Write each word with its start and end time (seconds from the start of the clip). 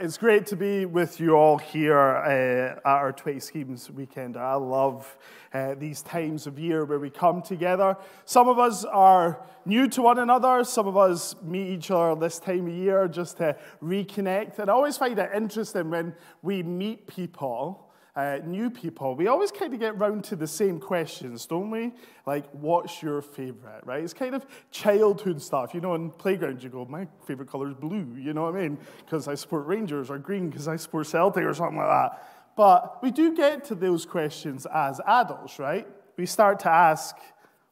It's 0.00 0.16
great 0.16 0.46
to 0.46 0.56
be 0.56 0.86
with 0.86 1.20
you 1.20 1.34
all 1.34 1.58
here 1.58 1.98
uh, 1.98 2.78
at 2.78 2.80
our 2.84 3.12
20 3.12 3.38
Schemes 3.40 3.90
weekend. 3.90 4.36
I 4.36 4.54
love 4.54 5.16
uh, 5.52 5.74
these 5.74 6.02
times 6.02 6.46
of 6.46 6.58
year 6.58 6.84
where 6.84 6.98
we 6.98 7.10
come 7.10 7.42
together. 7.42 7.96
Some 8.24 8.48
of 8.48 8.58
us 8.58 8.84
are 8.84 9.44
new 9.66 9.86
to 9.88 10.02
one 10.02 10.18
another, 10.18 10.64
some 10.64 10.88
of 10.88 10.96
us 10.96 11.36
meet 11.42 11.68
each 11.68 11.90
other 11.90 12.18
this 12.18 12.38
time 12.38 12.66
of 12.66 12.72
year 12.72 13.06
just 13.06 13.36
to 13.36 13.56
reconnect. 13.82 14.58
And 14.58 14.70
I 14.70 14.72
always 14.72 14.96
find 14.96 15.18
it 15.18 15.30
interesting 15.34 15.90
when 15.90 16.14
we 16.40 16.62
meet 16.62 17.06
people 17.06 17.91
uh, 18.14 18.38
new 18.44 18.70
people, 18.70 19.14
we 19.14 19.26
always 19.26 19.50
kind 19.50 19.72
of 19.72 19.80
get 19.80 19.98
round 19.98 20.22
to 20.24 20.36
the 20.36 20.46
same 20.46 20.78
questions, 20.78 21.46
don't 21.46 21.70
we? 21.70 21.92
Like, 22.26 22.44
what's 22.52 23.02
your 23.02 23.22
favorite, 23.22 23.82
right? 23.84 24.04
It's 24.04 24.12
kind 24.12 24.34
of 24.34 24.44
childhood 24.70 25.40
stuff. 25.40 25.72
You 25.72 25.80
know, 25.80 25.94
in 25.94 26.10
playgrounds, 26.10 26.62
you 26.62 26.68
go, 26.68 26.84
my 26.84 27.08
favorite 27.26 27.48
color 27.48 27.68
is 27.68 27.74
blue, 27.74 28.14
you 28.18 28.34
know 28.34 28.42
what 28.42 28.54
I 28.54 28.62
mean? 28.62 28.78
Because 28.98 29.28
I 29.28 29.34
support 29.34 29.66
Rangers, 29.66 30.10
or 30.10 30.18
green 30.18 30.50
because 30.50 30.68
I 30.68 30.76
support 30.76 31.06
Celtic, 31.06 31.42
or 31.44 31.54
something 31.54 31.78
like 31.78 31.88
that. 31.88 32.28
But 32.54 33.02
we 33.02 33.10
do 33.10 33.34
get 33.34 33.64
to 33.66 33.74
those 33.74 34.04
questions 34.04 34.66
as 34.66 35.00
adults, 35.06 35.58
right? 35.58 35.88
We 36.18 36.26
start 36.26 36.60
to 36.60 36.68
ask, 36.68 37.16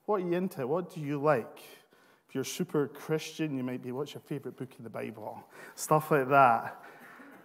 what 0.07 0.23
are 0.23 0.25
you 0.27 0.33
into? 0.33 0.67
What 0.67 0.95
do 0.95 1.01
you 1.01 1.21
like? 1.21 1.59
If 2.29 2.35
you're 2.35 2.45
super 2.45 2.89
Christian, 2.89 3.57
you 3.57 3.63
might 3.63 3.83
be, 3.83 3.93
what's 3.93 4.15
your 4.15 4.23
favorite 4.23 4.57
book 4.57 4.71
in 4.79 4.85
the 4.85 4.91
Bible? 4.91 5.45
Stuff 5.75 6.11
like 6.13 6.29
that. 6.31 6.83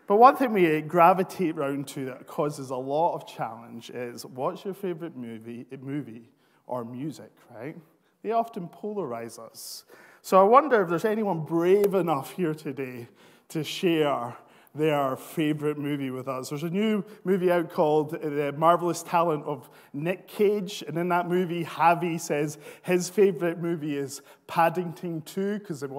But 0.07 0.17
one 0.17 0.35
thing 0.35 0.53
we 0.53 0.81
gravitate 0.81 1.57
around 1.57 1.87
to 1.89 2.05
that 2.05 2.27
causes 2.27 2.69
a 2.69 2.75
lot 2.75 3.15
of 3.15 3.27
challenge 3.27 3.89
is 3.89 4.25
what's 4.25 4.63
your 4.63 4.75
favorite 4.75 5.15
movie, 5.15 5.65
movie 5.81 6.29
or 6.67 6.85
music, 6.85 7.31
right? 7.53 7.75
They 8.21 8.31
often 8.31 8.67
polarize 8.67 9.39
us. 9.39 9.85
So 10.21 10.39
I 10.39 10.43
wonder 10.43 10.83
if 10.83 10.89
there's 10.89 11.05
anyone 11.05 11.41
brave 11.41 11.93
enough 11.93 12.31
here 12.31 12.53
today 12.53 13.07
to 13.49 13.63
share 13.63 14.35
their 14.75 15.15
favorite 15.15 15.77
movie 15.77 16.11
with 16.11 16.27
us. 16.27 16.49
There's 16.49 16.63
a 16.63 16.69
new 16.69 17.03
movie 17.23 17.51
out 17.51 17.71
called 17.71 18.13
uh, 18.13 18.29
The 18.29 18.53
Marvelous 18.57 19.03
Talent 19.03 19.45
of 19.45 19.69
Nick 19.93 20.27
Cage, 20.27 20.83
and 20.87 20.97
in 20.97 21.09
that 21.09 21.29
movie, 21.29 21.63
Javi 21.63 22.19
says 22.19 22.57
his 22.81 23.09
favorite 23.09 23.59
movie 23.59 23.97
is 23.97 24.21
Paddington 24.47 25.21
2 25.21 25.59
because 25.59 25.81
it 25.81 25.91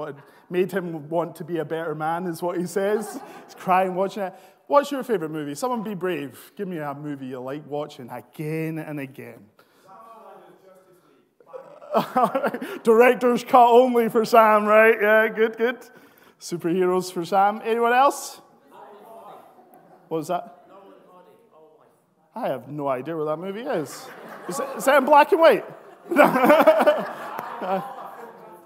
made 0.50 0.70
him 0.70 1.08
want 1.08 1.34
to 1.36 1.44
be 1.44 1.58
a 1.58 1.64
better 1.64 1.94
man, 1.94 2.26
is 2.26 2.42
what 2.42 2.58
he 2.58 2.66
says. 2.66 3.18
He's 3.46 3.54
crying 3.54 3.94
watching 3.94 4.24
it. 4.24 4.34
What's 4.66 4.90
your 4.90 5.02
favorite 5.04 5.30
movie? 5.30 5.54
Someone 5.54 5.82
be 5.82 5.94
brave. 5.94 6.52
Give 6.56 6.68
me 6.68 6.78
a 6.78 6.92
movie 6.92 7.26
you 7.26 7.40
like 7.40 7.66
watching 7.66 8.10
again 8.10 8.78
and 8.78 9.00
again. 9.00 9.46
Director's 12.82 13.44
cut 13.44 13.70
only 13.70 14.08
for 14.08 14.24
Sam, 14.24 14.64
right? 14.64 14.96
Yeah, 15.00 15.28
good, 15.28 15.56
good. 15.56 15.78
Superheroes 16.40 17.12
for 17.12 17.24
Sam. 17.24 17.62
Anyone 17.64 17.92
else? 17.92 18.40
What 20.08 20.18
was 20.18 20.28
that? 20.28 20.52
I 22.34 22.48
have 22.48 22.68
no 22.68 22.88
idea 22.88 23.16
what 23.16 23.24
that 23.24 23.38
movie 23.38 23.62
is. 23.62 24.06
Is, 24.48 24.84
that 24.84 24.98
in 24.98 25.06
black 25.06 25.32
and 25.32 25.40
white? 25.40 25.64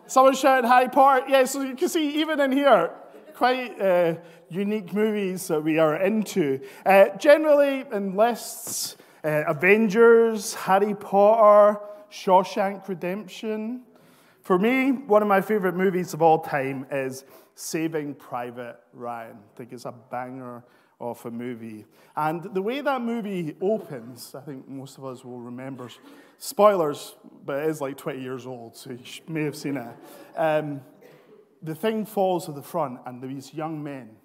Someone 0.07 0.35
shouted 0.35 0.67
Harry 0.67 0.89
Potter. 0.89 1.27
Yeah, 1.29 1.45
so 1.45 1.63
you 1.63 1.77
can 1.77 1.89
see 1.89 2.21
even 2.21 2.41
in 2.41 2.51
here, 2.51 2.91
quite 3.35 3.81
uh, 3.81 4.17
unique 4.49 4.93
movies 4.93 5.47
that 5.49 5.63
we 5.63 5.79
are 5.79 5.97
into. 5.97 6.61
Uh, 6.85 7.17
generally, 7.17 7.85
in 7.93 8.17
lists, 8.17 8.97
uh, 9.23 9.45
Avengers, 9.47 10.55
Harry 10.55 10.95
Potter, 10.95 11.79
Shawshank 12.11 12.89
Redemption. 12.89 13.83
For 14.43 14.59
me, 14.59 14.91
one 14.91 15.23
of 15.23 15.29
my 15.29 15.41
favorite 15.41 15.77
movies 15.77 16.13
of 16.13 16.23
all 16.23 16.41
time 16.41 16.87
is 16.91 17.25
Saving 17.55 18.15
Private 18.15 18.81
Ryan. 18.93 19.37
I 19.37 19.57
think 19.57 19.73
it's 19.73 19.85
a 19.85 19.95
banger 20.11 20.65
of 21.01 21.25
a 21.25 21.31
movie. 21.31 21.87
And 22.15 22.43
the 22.55 22.63
way 22.63 22.81
that 22.81 23.01
movie 23.01 23.57
opens, 23.61 24.35
I 24.35 24.41
think 24.41 24.69
most 24.69 24.99
of 24.99 25.05
us 25.05 25.25
will 25.25 25.41
remember. 25.41 25.89
Spoilers, 26.39 27.15
but 27.45 27.65
it 27.65 27.71
is 27.71 27.81
like 27.81 27.97
20 27.97 28.21
years 28.21 28.47
old, 28.47 28.77
so 28.77 28.91
you 28.91 28.99
may 29.29 29.45
have 29.45 29.57
seen 29.57 29.77
it. 29.77 29.97
Um, 30.37 30.83
the 31.63 31.75
thing 31.75 32.07
falls 32.07 32.47
to 32.47 32.53
the 32.53 32.63
front, 32.63 33.01
and 33.07 33.23
these 33.23 33.53
young 33.53 33.83
men 33.83 34.17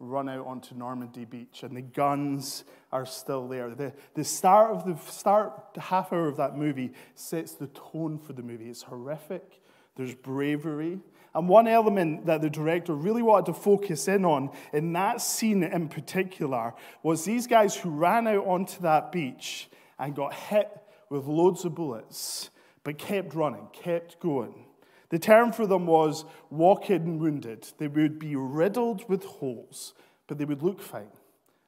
run 0.00 0.28
out 0.28 0.46
onto 0.46 0.74
Normandy 0.74 1.24
Beach, 1.24 1.62
and 1.62 1.76
the 1.76 1.82
guns 1.82 2.64
are 2.92 3.06
still 3.06 3.48
there. 3.48 3.74
The, 3.74 3.92
the 4.14 4.24
start 4.24 4.72
of 4.72 4.84
the 4.84 4.96
start 5.10 5.76
half 5.78 6.12
hour 6.12 6.28
of 6.28 6.36
that 6.36 6.56
movie 6.56 6.92
sets 7.14 7.52
the 7.52 7.68
tone 7.68 8.18
for 8.18 8.32
the 8.32 8.42
movie. 8.42 8.68
It's 8.68 8.82
horrific. 8.82 9.60
There's 9.96 10.14
bravery. 10.14 10.98
And 11.34 11.48
one 11.48 11.66
element 11.66 12.26
that 12.26 12.42
the 12.42 12.50
director 12.50 12.94
really 12.94 13.22
wanted 13.22 13.46
to 13.46 13.54
focus 13.54 14.06
in 14.06 14.24
on 14.24 14.50
in 14.72 14.92
that 14.92 15.20
scene 15.20 15.64
in 15.64 15.88
particular 15.88 16.74
was 17.02 17.24
these 17.24 17.46
guys 17.46 17.74
who 17.74 17.90
ran 17.90 18.28
out 18.28 18.46
onto 18.46 18.80
that 18.82 19.10
beach 19.10 19.68
and 19.98 20.14
got 20.14 20.32
hit 20.32 20.70
with 21.10 21.26
loads 21.26 21.64
of 21.64 21.74
bullets, 21.74 22.50
but 22.84 22.98
kept 22.98 23.34
running, 23.34 23.66
kept 23.72 24.20
going. 24.20 24.66
The 25.10 25.18
term 25.18 25.52
for 25.52 25.66
them 25.66 25.86
was 25.86 26.24
walking 26.50 27.18
wounded. 27.18 27.68
They 27.78 27.88
would 27.88 28.18
be 28.18 28.36
riddled 28.36 29.08
with 29.08 29.24
holes, 29.24 29.94
but 30.26 30.38
they 30.38 30.44
would 30.44 30.62
look 30.62 30.80
fine. 30.80 31.10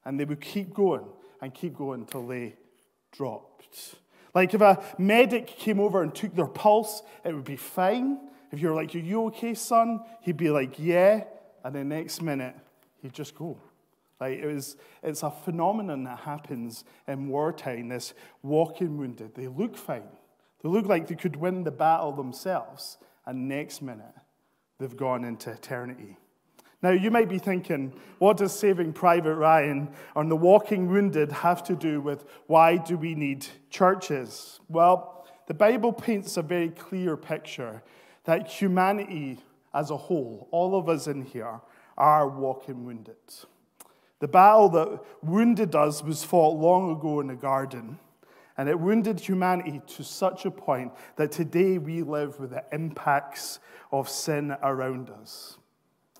And 0.05 0.19
they 0.19 0.25
would 0.25 0.41
keep 0.41 0.73
going 0.73 1.05
and 1.41 1.53
keep 1.53 1.77
going 1.77 2.01
until 2.01 2.25
they 2.25 2.55
dropped. 3.11 3.95
Like 4.33 4.53
if 4.53 4.61
a 4.61 4.83
medic 4.97 5.47
came 5.47 5.79
over 5.79 6.03
and 6.03 6.13
took 6.13 6.35
their 6.35 6.47
pulse, 6.47 7.01
it 7.25 7.33
would 7.33 7.45
be 7.45 7.55
fine. 7.55 8.19
If 8.51 8.59
you're 8.59 8.75
like, 8.75 8.93
Are 8.95 8.99
you 8.99 9.25
okay, 9.27 9.53
son? 9.53 10.01
He'd 10.21 10.37
be 10.37 10.49
like, 10.49 10.79
Yeah. 10.79 11.23
And 11.63 11.75
the 11.75 11.83
next 11.83 12.21
minute, 12.21 12.55
he'd 13.01 13.13
just 13.13 13.35
go. 13.35 13.59
Like 14.19 14.39
it 14.39 14.45
was, 14.45 14.77
it's 15.03 15.23
a 15.23 15.31
phenomenon 15.31 16.03
that 16.05 16.19
happens 16.19 16.83
in 17.07 17.27
wartime, 17.27 17.89
this 17.89 18.13
walking 18.41 18.97
wounded. 18.97 19.35
They 19.35 19.47
look 19.47 19.77
fine. 19.77 20.09
They 20.63 20.69
look 20.69 20.87
like 20.87 21.07
they 21.07 21.15
could 21.15 21.35
win 21.35 21.63
the 21.63 21.71
battle 21.71 22.11
themselves. 22.11 22.97
And 23.25 23.47
next 23.47 23.81
minute, 23.81 24.15
they've 24.79 24.95
gone 24.95 25.23
into 25.23 25.51
eternity. 25.51 26.17
Now, 26.81 26.91
you 26.91 27.09
might 27.09 27.27
be 27.27 27.39
thinking, 27.39 27.93
what 28.19 28.37
does 28.37 28.57
saving 28.57 28.93
Private 28.93 29.35
Ryan 29.35 29.89
and 30.15 30.29
the 30.29 30.35
walking 30.35 30.87
wounded 30.87 31.31
have 31.31 31.63
to 31.63 31.75
do 31.75 32.01
with 32.01 32.25
why 32.45 32.77
do 32.77 32.97
we 32.97 33.15
need 33.15 33.47
churches? 33.69 34.59
Well, 34.69 35.25
the 35.47 35.55
Bible 35.55 35.91
paints 35.91 36.37
a 36.37 36.41
very 36.43 36.69
clear 36.69 37.17
picture 37.17 37.81
that 38.27 38.45
humanity 38.45 39.39
as 39.73 39.89
a 39.89 39.95
whole, 39.95 40.49
all 40.51 40.77
of 40.77 40.89
us 40.89 41.07
in 41.07 41.23
here, 41.23 41.61
are 41.97 42.27
walking 42.27 42.85
wounded. 42.85 43.15
The 44.19 44.27
battle 44.27 44.67
that 44.69 44.99
wounded 45.23 45.75
us 45.75 46.03
was 46.03 46.25
fought 46.25 46.57
long 46.57 46.91
ago 46.91 47.21
in 47.21 47.27
the 47.27 47.35
garden, 47.35 47.99
and 48.57 48.67
it 48.67 48.77
wounded 48.77 49.21
humanity 49.21 49.81
to 49.87 50.03
such 50.03 50.45
a 50.45 50.51
point 50.51 50.91
that 51.15 51.31
today 51.31 51.77
we 51.77 52.01
live 52.01 52.37
with 52.37 52.49
the 52.49 52.65
impacts 52.73 53.59
of 53.93 54.09
sin 54.09 54.57
around 54.61 55.09
us. 55.09 55.57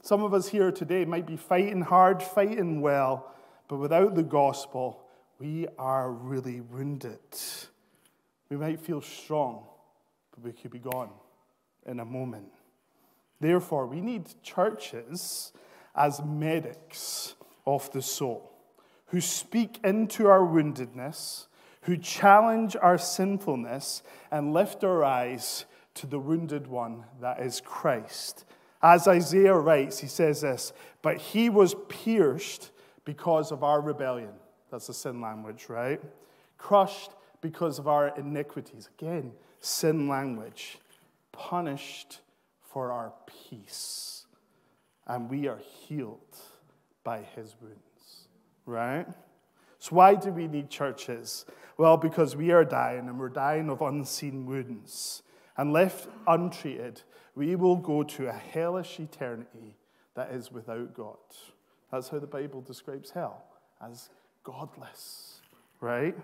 Some 0.01 0.23
of 0.23 0.33
us 0.33 0.47
here 0.47 0.71
today 0.71 1.03
might 1.03 1.27
be 1.27 1.35
fighting 1.35 1.81
hard, 1.81 2.23
fighting 2.23 2.79
well, 2.79 3.33
but 3.67 3.79
without 3.79 4.15
the 4.15 4.23
gospel, 4.23 5.03
we 5.39 5.67
are 5.77 6.09
really 6.09 6.61
wounded. 6.61 7.19
We 8.49 8.55
might 8.55 8.79
feel 8.79 9.01
strong, 9.01 9.65
but 10.31 10.45
we 10.45 10.53
could 10.53 10.71
be 10.71 10.79
gone 10.79 11.09
in 11.87 11.99
a 11.99 12.05
moment. 12.05 12.51
Therefore, 13.39 13.85
we 13.85 14.01
need 14.01 14.25
churches 14.43 15.53
as 15.95 16.21
medics 16.23 17.35
of 17.65 17.91
the 17.91 18.01
soul 18.01 18.51
who 19.07 19.21
speak 19.21 19.79
into 19.83 20.27
our 20.27 20.41
woundedness, 20.41 21.47
who 21.81 21.97
challenge 21.97 22.75
our 22.75 22.97
sinfulness, 22.97 24.03
and 24.31 24.53
lift 24.53 24.83
our 24.83 25.03
eyes 25.03 25.65
to 25.93 26.05
the 26.05 26.19
wounded 26.19 26.67
one 26.67 27.05
that 27.21 27.39
is 27.39 27.61
Christ. 27.61 28.45
As 28.81 29.07
Isaiah 29.07 29.55
writes, 29.55 29.99
he 29.99 30.07
says 30.07 30.41
this, 30.41 30.73
but 31.01 31.17
he 31.17 31.49
was 31.49 31.75
pierced 31.87 32.71
because 33.05 33.51
of 33.51 33.63
our 33.63 33.81
rebellion. 33.81 34.33
That's 34.69 34.87
the 34.87 34.93
sin 34.93 35.21
language, 35.21 35.67
right? 35.69 36.01
Crushed 36.57 37.11
because 37.41 37.79
of 37.79 37.87
our 37.87 38.09
iniquities. 38.17 38.89
Again, 38.99 39.31
sin 39.61 40.07
language 40.07 40.77
punished 41.37 42.19
for 42.61 42.91
our 42.91 43.13
peace, 43.25 44.25
and 45.05 45.29
we 45.29 45.47
are 45.47 45.59
healed 45.59 46.37
by 47.03 47.21
his 47.35 47.55
wounds, 47.61 48.27
right? 48.65 49.05
So, 49.79 49.95
why 49.95 50.15
do 50.15 50.31
we 50.31 50.47
need 50.47 50.69
churches? 50.69 51.45
Well, 51.77 51.95
because 51.95 52.35
we 52.35 52.51
are 52.51 52.65
dying, 52.65 53.07
and 53.07 53.19
we're 53.19 53.29
dying 53.29 53.69
of 53.69 53.81
unseen 53.81 54.45
wounds. 54.45 55.21
And 55.55 55.73
left 55.73 56.07
untreated, 56.27 57.01
we 57.35 57.55
will 57.55 57.77
go 57.77 58.03
to 58.03 58.27
a 58.27 58.33
hellish 58.33 58.99
eternity 58.99 59.77
that 60.15 60.31
is 60.31 60.51
without 60.51 60.93
God. 60.93 61.17
That's 61.91 62.09
how 62.09 62.19
the 62.19 62.27
Bible 62.27 62.61
describes 62.61 63.11
hell 63.11 63.43
as 63.81 64.09
godless, 64.43 65.41
right? 65.79 66.15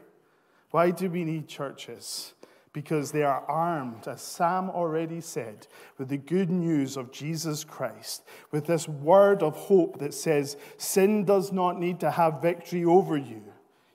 Why 0.71 0.91
do 0.91 1.09
we 1.09 1.23
need 1.23 1.47
churches? 1.47 2.33
Because 2.73 3.11
they 3.11 3.21
are 3.21 3.45
armed, 3.47 4.07
as 4.07 4.21
Sam 4.21 4.71
already 4.71 5.21
said, 5.21 5.67
with 5.99 6.09
the 6.09 6.17
good 6.17 6.49
news 6.49 6.97
of 6.97 7.11
Jesus 7.11 7.63
Christ, 7.63 8.23
with 8.49 8.65
this 8.65 8.87
word 8.89 9.43
of 9.43 9.55
hope 9.55 9.99
that 9.99 10.13
says, 10.13 10.57
Sin 10.77 11.23
does 11.23 11.51
not 11.51 11.79
need 11.79 11.99
to 11.99 12.09
have 12.09 12.41
victory 12.41 12.83
over 12.83 13.15
you. 13.15 13.43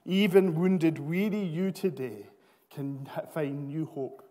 Even 0.06 0.54
wounded, 0.54 0.98
weary 1.00 1.42
you 1.42 1.72
today 1.72 2.26
can 2.70 3.08
find 3.34 3.66
new 3.66 3.86
hope 3.86 4.22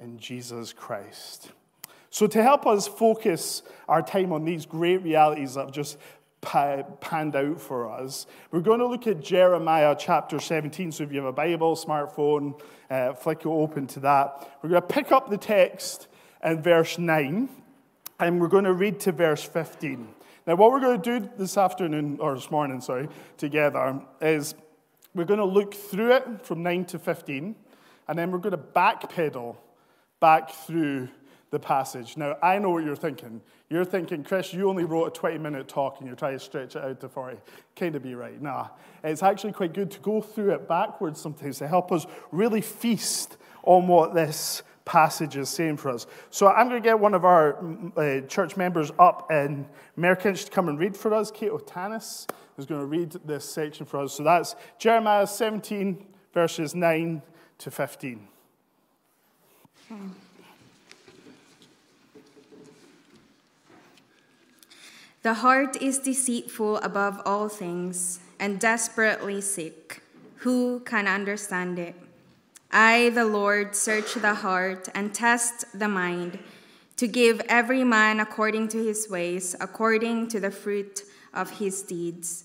in 0.00 0.18
Jesus 0.18 0.72
Christ. 0.72 1.52
So, 2.10 2.26
to 2.26 2.42
help 2.42 2.66
us 2.66 2.88
focus 2.88 3.62
our 3.86 4.02
time 4.02 4.32
on 4.32 4.44
these 4.44 4.66
great 4.66 5.02
realities 5.02 5.56
I've 5.56 5.72
just 5.72 5.98
panned 6.40 7.36
out 7.36 7.60
for 7.60 7.90
us, 7.90 8.26
we're 8.50 8.60
going 8.60 8.78
to 8.78 8.86
look 8.86 9.06
at 9.06 9.20
Jeremiah 9.20 9.96
chapter 9.98 10.38
17. 10.38 10.92
So, 10.92 11.04
if 11.04 11.12
you 11.12 11.18
have 11.18 11.28
a 11.28 11.32
Bible, 11.32 11.76
smartphone, 11.76 12.60
uh, 12.90 13.14
flick 13.14 13.40
it 13.40 13.46
open 13.46 13.86
to 13.88 14.00
that. 14.00 14.48
We're 14.62 14.70
going 14.70 14.82
to 14.82 14.88
pick 14.88 15.12
up 15.12 15.30
the 15.30 15.38
text 15.38 16.08
in 16.42 16.62
verse 16.62 16.98
9, 16.98 17.48
and 18.20 18.40
we're 18.40 18.48
going 18.48 18.64
to 18.64 18.72
read 18.72 19.00
to 19.00 19.12
verse 19.12 19.42
15. 19.42 20.08
Now, 20.46 20.54
what 20.54 20.70
we're 20.70 20.80
going 20.80 21.02
to 21.02 21.20
do 21.20 21.30
this 21.36 21.58
afternoon, 21.58 22.18
or 22.20 22.34
this 22.34 22.50
morning, 22.50 22.80
sorry, 22.80 23.08
together, 23.36 24.00
is 24.20 24.54
we're 25.14 25.24
going 25.24 25.40
to 25.40 25.44
look 25.44 25.74
through 25.74 26.12
it 26.14 26.46
from 26.46 26.62
9 26.62 26.84
to 26.86 26.98
15, 26.98 27.56
and 28.08 28.18
then 28.18 28.30
we're 28.30 28.38
going 28.38 28.52
to 28.52 28.58
backpedal 28.58 29.56
back 30.20 30.50
through 30.50 31.08
the 31.50 31.58
passage. 31.58 32.16
Now, 32.16 32.36
I 32.42 32.58
know 32.58 32.70
what 32.70 32.84
you're 32.84 32.96
thinking. 32.96 33.40
You're 33.70 33.84
thinking, 33.84 34.24
Chris, 34.24 34.52
you 34.52 34.68
only 34.68 34.84
wrote 34.84 35.06
a 35.06 35.10
20 35.10 35.38
minute 35.38 35.68
talk 35.68 35.98
and 35.98 36.06
you're 36.06 36.16
trying 36.16 36.38
to 36.38 36.44
stretch 36.44 36.76
it 36.76 36.82
out 36.82 37.00
to 37.00 37.08
40. 37.08 37.38
Kind 37.76 37.96
of 37.96 38.02
be 38.02 38.14
right. 38.14 38.40
Nah, 38.40 38.68
it's 39.02 39.22
actually 39.22 39.52
quite 39.52 39.72
good 39.72 39.90
to 39.92 40.00
go 40.00 40.20
through 40.20 40.52
it 40.52 40.68
backwards 40.68 41.20
sometimes 41.20 41.58
to 41.58 41.68
help 41.68 41.92
us 41.92 42.06
really 42.32 42.60
feast 42.60 43.36
on 43.62 43.86
what 43.86 44.14
this 44.14 44.62
passage 44.84 45.36
is 45.36 45.48
saying 45.50 45.76
for 45.76 45.90
us. 45.90 46.06
So 46.30 46.48
I'm 46.48 46.68
going 46.68 46.82
to 46.82 46.86
get 46.86 46.98
one 46.98 47.14
of 47.14 47.24
our 47.24 47.54
mm, 47.54 47.92
uh, 47.96 48.26
church 48.26 48.56
members 48.56 48.90
up 48.98 49.30
in 49.30 49.66
Merkinch 49.98 50.46
to 50.46 50.50
come 50.50 50.68
and 50.68 50.78
read 50.78 50.96
for 50.96 51.12
us. 51.12 51.30
Kate 51.30 51.50
O'Tanis 51.50 52.26
is 52.56 52.64
going 52.64 52.80
to 52.80 52.86
read 52.86 53.12
this 53.24 53.44
section 53.44 53.84
for 53.84 54.00
us. 54.00 54.14
So 54.14 54.22
that's 54.22 54.56
Jeremiah 54.78 55.26
17, 55.26 56.06
verses 56.32 56.74
9 56.74 57.22
to 57.58 57.70
15. 57.70 58.28
Okay. 59.90 60.02
The 65.22 65.34
heart 65.34 65.82
is 65.82 65.98
deceitful 65.98 66.76
above 66.78 67.20
all 67.26 67.48
things 67.48 68.20
and 68.38 68.60
desperately 68.60 69.40
sick. 69.40 70.00
Who 70.38 70.80
can 70.80 71.08
understand 71.08 71.78
it? 71.78 71.96
I, 72.70 73.10
the 73.10 73.24
Lord, 73.24 73.74
search 73.74 74.14
the 74.14 74.34
heart 74.34 74.88
and 74.94 75.12
test 75.12 75.64
the 75.76 75.88
mind 75.88 76.38
to 76.96 77.08
give 77.08 77.40
every 77.48 77.82
man 77.82 78.20
according 78.20 78.68
to 78.68 78.84
his 78.84 79.08
ways, 79.10 79.56
according 79.60 80.28
to 80.28 80.38
the 80.38 80.52
fruit 80.52 81.02
of 81.34 81.58
his 81.58 81.82
deeds. 81.82 82.44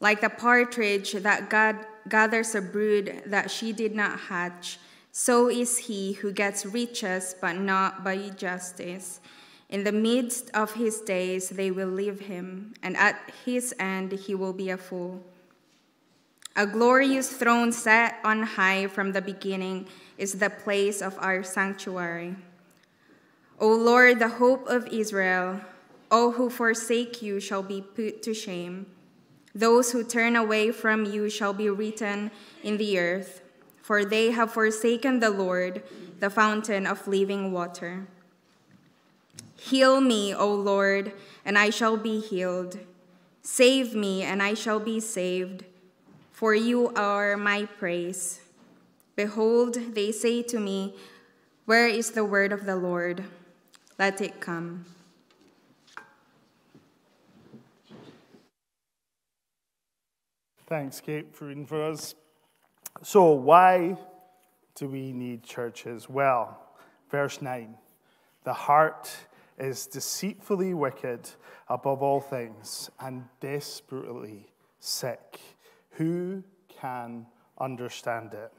Like 0.00 0.20
the 0.20 0.30
partridge 0.30 1.12
that 1.12 1.50
God 1.50 1.76
gathers 2.08 2.56
a 2.56 2.60
brood 2.60 3.22
that 3.26 3.50
she 3.50 3.72
did 3.72 3.94
not 3.94 4.18
hatch, 4.18 4.78
so 5.12 5.48
is 5.48 5.78
he 5.78 6.14
who 6.14 6.32
gets 6.32 6.66
riches 6.66 7.36
but 7.40 7.56
not 7.56 8.02
by 8.02 8.30
justice. 8.30 9.20
In 9.72 9.84
the 9.84 9.92
midst 9.92 10.50
of 10.52 10.74
his 10.74 11.00
days, 11.00 11.48
they 11.48 11.70
will 11.70 11.88
leave 11.88 12.20
him, 12.20 12.74
and 12.82 12.94
at 12.94 13.16
his 13.46 13.74
end, 13.80 14.12
he 14.12 14.34
will 14.34 14.52
be 14.52 14.68
a 14.68 14.76
fool. 14.76 15.24
A 16.54 16.66
glorious 16.66 17.32
throne 17.32 17.72
set 17.72 18.20
on 18.22 18.42
high 18.42 18.86
from 18.86 19.12
the 19.12 19.22
beginning 19.22 19.88
is 20.18 20.34
the 20.34 20.50
place 20.50 21.00
of 21.00 21.16
our 21.18 21.42
sanctuary. 21.42 22.36
O 23.58 23.74
Lord, 23.74 24.18
the 24.18 24.36
hope 24.36 24.66
of 24.68 24.86
Israel, 24.88 25.62
all 26.10 26.32
who 26.32 26.50
forsake 26.50 27.22
you 27.22 27.40
shall 27.40 27.62
be 27.62 27.80
put 27.80 28.22
to 28.24 28.34
shame. 28.34 28.84
Those 29.54 29.92
who 29.92 30.04
turn 30.04 30.36
away 30.36 30.70
from 30.70 31.06
you 31.06 31.30
shall 31.30 31.54
be 31.54 31.70
written 31.70 32.30
in 32.62 32.76
the 32.76 32.98
earth, 32.98 33.40
for 33.80 34.04
they 34.04 34.32
have 34.32 34.52
forsaken 34.52 35.20
the 35.20 35.30
Lord, 35.30 35.82
the 36.20 36.28
fountain 36.28 36.86
of 36.86 37.08
living 37.08 37.52
water. 37.52 38.06
Heal 39.62 40.00
me, 40.00 40.34
O 40.34 40.52
Lord, 40.52 41.12
and 41.44 41.56
I 41.56 41.70
shall 41.70 41.96
be 41.96 42.20
healed. 42.20 42.80
Save 43.42 43.94
me, 43.94 44.22
and 44.22 44.42
I 44.42 44.54
shall 44.54 44.80
be 44.80 44.98
saved, 44.98 45.64
for 46.32 46.52
you 46.52 46.88
are 46.94 47.36
my 47.36 47.66
praise. 47.78 48.40
Behold, 49.14 49.94
they 49.94 50.10
say 50.10 50.42
to 50.42 50.58
me, 50.58 50.96
Where 51.64 51.86
is 51.86 52.10
the 52.10 52.24
word 52.24 52.52
of 52.52 52.66
the 52.66 52.74
Lord? 52.74 53.24
Let 54.00 54.20
it 54.20 54.40
come. 54.40 54.84
Thanks, 60.66 61.00
Kate, 61.00 61.34
for 61.34 61.46
reading 61.46 61.66
for 61.66 61.84
us. 61.84 62.16
So, 63.02 63.30
why 63.30 63.96
do 64.74 64.88
we 64.88 65.12
need 65.12 65.44
churches? 65.44 66.08
Well, 66.08 66.58
verse 67.10 67.40
9 67.40 67.76
the 68.44 68.52
heart 68.52 69.08
is 69.62 69.86
deceitfully 69.86 70.74
wicked 70.74 71.30
above 71.68 72.02
all 72.02 72.20
things 72.20 72.90
and 72.98 73.24
desperately 73.40 74.48
sick. 74.80 75.40
Who 75.92 76.42
can 76.68 77.26
understand 77.60 78.34
it? 78.34 78.52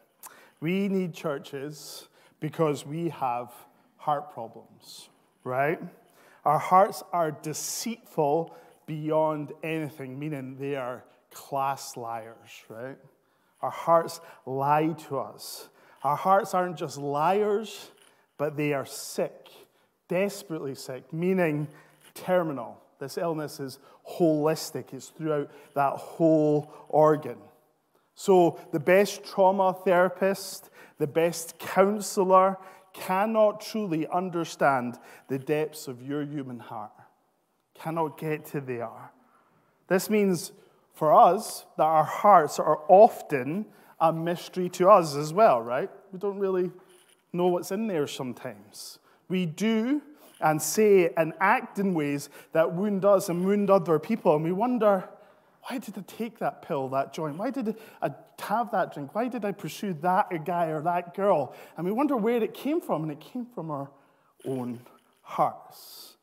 We 0.61 0.87
need 0.87 1.13
churches 1.13 2.07
because 2.39 2.85
we 2.85 3.09
have 3.09 3.51
heart 3.97 4.33
problems, 4.33 5.09
right? 5.43 5.79
Our 6.45 6.59
hearts 6.59 7.03
are 7.11 7.31
deceitful 7.31 8.55
beyond 8.85 9.51
anything, 9.61 10.17
meaning 10.17 10.55
they 10.57 10.77
are 10.77 11.03
class 11.31 11.97
liars, 11.97 12.63
right? 12.69 12.97
Our 13.61 13.71
hearts 13.71 14.21
lie 14.45 14.95
to 15.09 15.19
us. 15.19 15.67
Our 16.01 16.15
hearts 16.15 16.53
aren't 16.53 16.77
just 16.77 16.97
liars, 16.97 17.91
but 18.37 18.55
they 18.55 18.71
are 18.71 18.85
sick 18.85 19.49
desperately 20.13 20.75
sick, 20.75 21.11
meaning 21.11 21.67
terminal. 22.13 22.79
This 22.99 23.17
illness 23.17 23.59
is 23.59 23.79
holistic, 24.07 24.93
it's 24.93 25.07
throughout 25.07 25.49
that 25.73 25.93
whole 25.93 26.71
organ. 26.87 27.37
So, 28.13 28.59
the 28.71 28.79
best 28.79 29.23
trauma 29.23 29.73
therapist, 29.73 30.69
the 30.99 31.07
best 31.07 31.57
counselor 31.57 32.57
cannot 32.93 33.59
truly 33.59 34.07
understand 34.07 34.99
the 35.29 35.39
depths 35.39 35.87
of 35.87 36.03
your 36.03 36.21
human 36.23 36.59
heart, 36.59 36.91
cannot 37.73 38.19
get 38.19 38.45
to 38.45 38.61
there. 38.61 39.11
This 39.87 40.11
means 40.11 40.51
for 40.93 41.11
us 41.11 41.65
that 41.77 41.85
our 41.85 42.03
hearts 42.03 42.59
are 42.59 42.81
often 42.87 43.65
a 43.99 44.13
mystery 44.13 44.69
to 44.69 44.91
us 44.91 45.15
as 45.15 45.33
well, 45.33 45.59
right? 45.59 45.89
We 46.11 46.19
don't 46.19 46.37
really 46.37 46.69
know 47.31 47.47
what's 47.47 47.71
in 47.71 47.87
there 47.87 48.05
sometimes. 48.05 48.99
We 49.29 49.45
do 49.45 50.01
and 50.41 50.61
say 50.61 51.11
and 51.15 51.33
act 51.39 51.79
in 51.79 51.93
ways 51.93 52.29
that 52.51 52.73
wound 52.73 53.05
us 53.05 53.29
and 53.29 53.45
wound 53.45 53.69
other 53.69 53.97
people. 53.97 54.35
And 54.35 54.43
we 54.43 54.51
wonder, 54.51 55.09
why 55.63 55.77
did 55.77 55.97
I 55.97 56.01
take 56.01 56.39
that 56.39 56.61
pill, 56.61 56.89
that 56.89 57.13
joint? 57.13 57.37
Why 57.37 57.49
did 57.49 57.77
I 58.01 58.11
have 58.41 58.71
that 58.71 58.93
drink? 58.93 59.15
Why 59.15 59.29
did 59.29 59.45
I 59.45 59.53
pursue 59.53 59.93
that 60.01 60.45
guy 60.45 60.67
or 60.67 60.81
that 60.81 61.15
girl? 61.15 61.55
And 61.77 61.85
we 61.85 61.91
wonder 61.91 62.17
where 62.17 62.43
it 62.43 62.53
came 62.53 62.81
from. 62.81 63.03
And 63.03 63.11
it 63.11 63.21
came 63.21 63.45
from 63.45 63.71
our 63.71 63.89
own 64.45 64.81
hearts. 65.21 66.17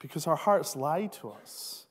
Because 0.00 0.26
our 0.26 0.36
hearts 0.36 0.74
lie 0.74 1.06
to 1.06 1.30
us 1.30 1.86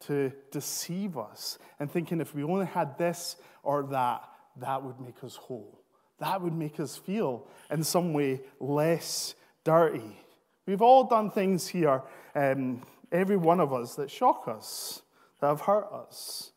to 0.00 0.32
deceive 0.50 1.16
us 1.16 1.58
and 1.80 1.90
thinking 1.90 2.20
if 2.20 2.34
we 2.34 2.42
only 2.42 2.66
had 2.66 2.98
this 2.98 3.36
or 3.62 3.84
that, 3.84 4.28
that 4.56 4.82
would 4.82 5.00
make 5.00 5.24
us 5.24 5.36
whole. 5.36 5.78
That 6.18 6.42
would 6.42 6.52
make 6.52 6.78
us 6.78 6.96
feel 6.96 7.46
in 7.70 7.82
some 7.82 8.12
way 8.12 8.42
less 8.60 9.34
dirty. 9.64 10.18
We've 10.66 10.82
all 10.82 11.04
done 11.04 11.30
things 11.30 11.68
here, 11.68 12.02
um, 12.34 12.82
every 13.10 13.36
one 13.36 13.60
of 13.60 13.72
us, 13.72 13.96
that 13.96 14.10
shock 14.10 14.46
us, 14.46 15.02
that 15.40 15.48
have 15.48 15.62
hurt 15.62 15.92
us, 15.92 16.52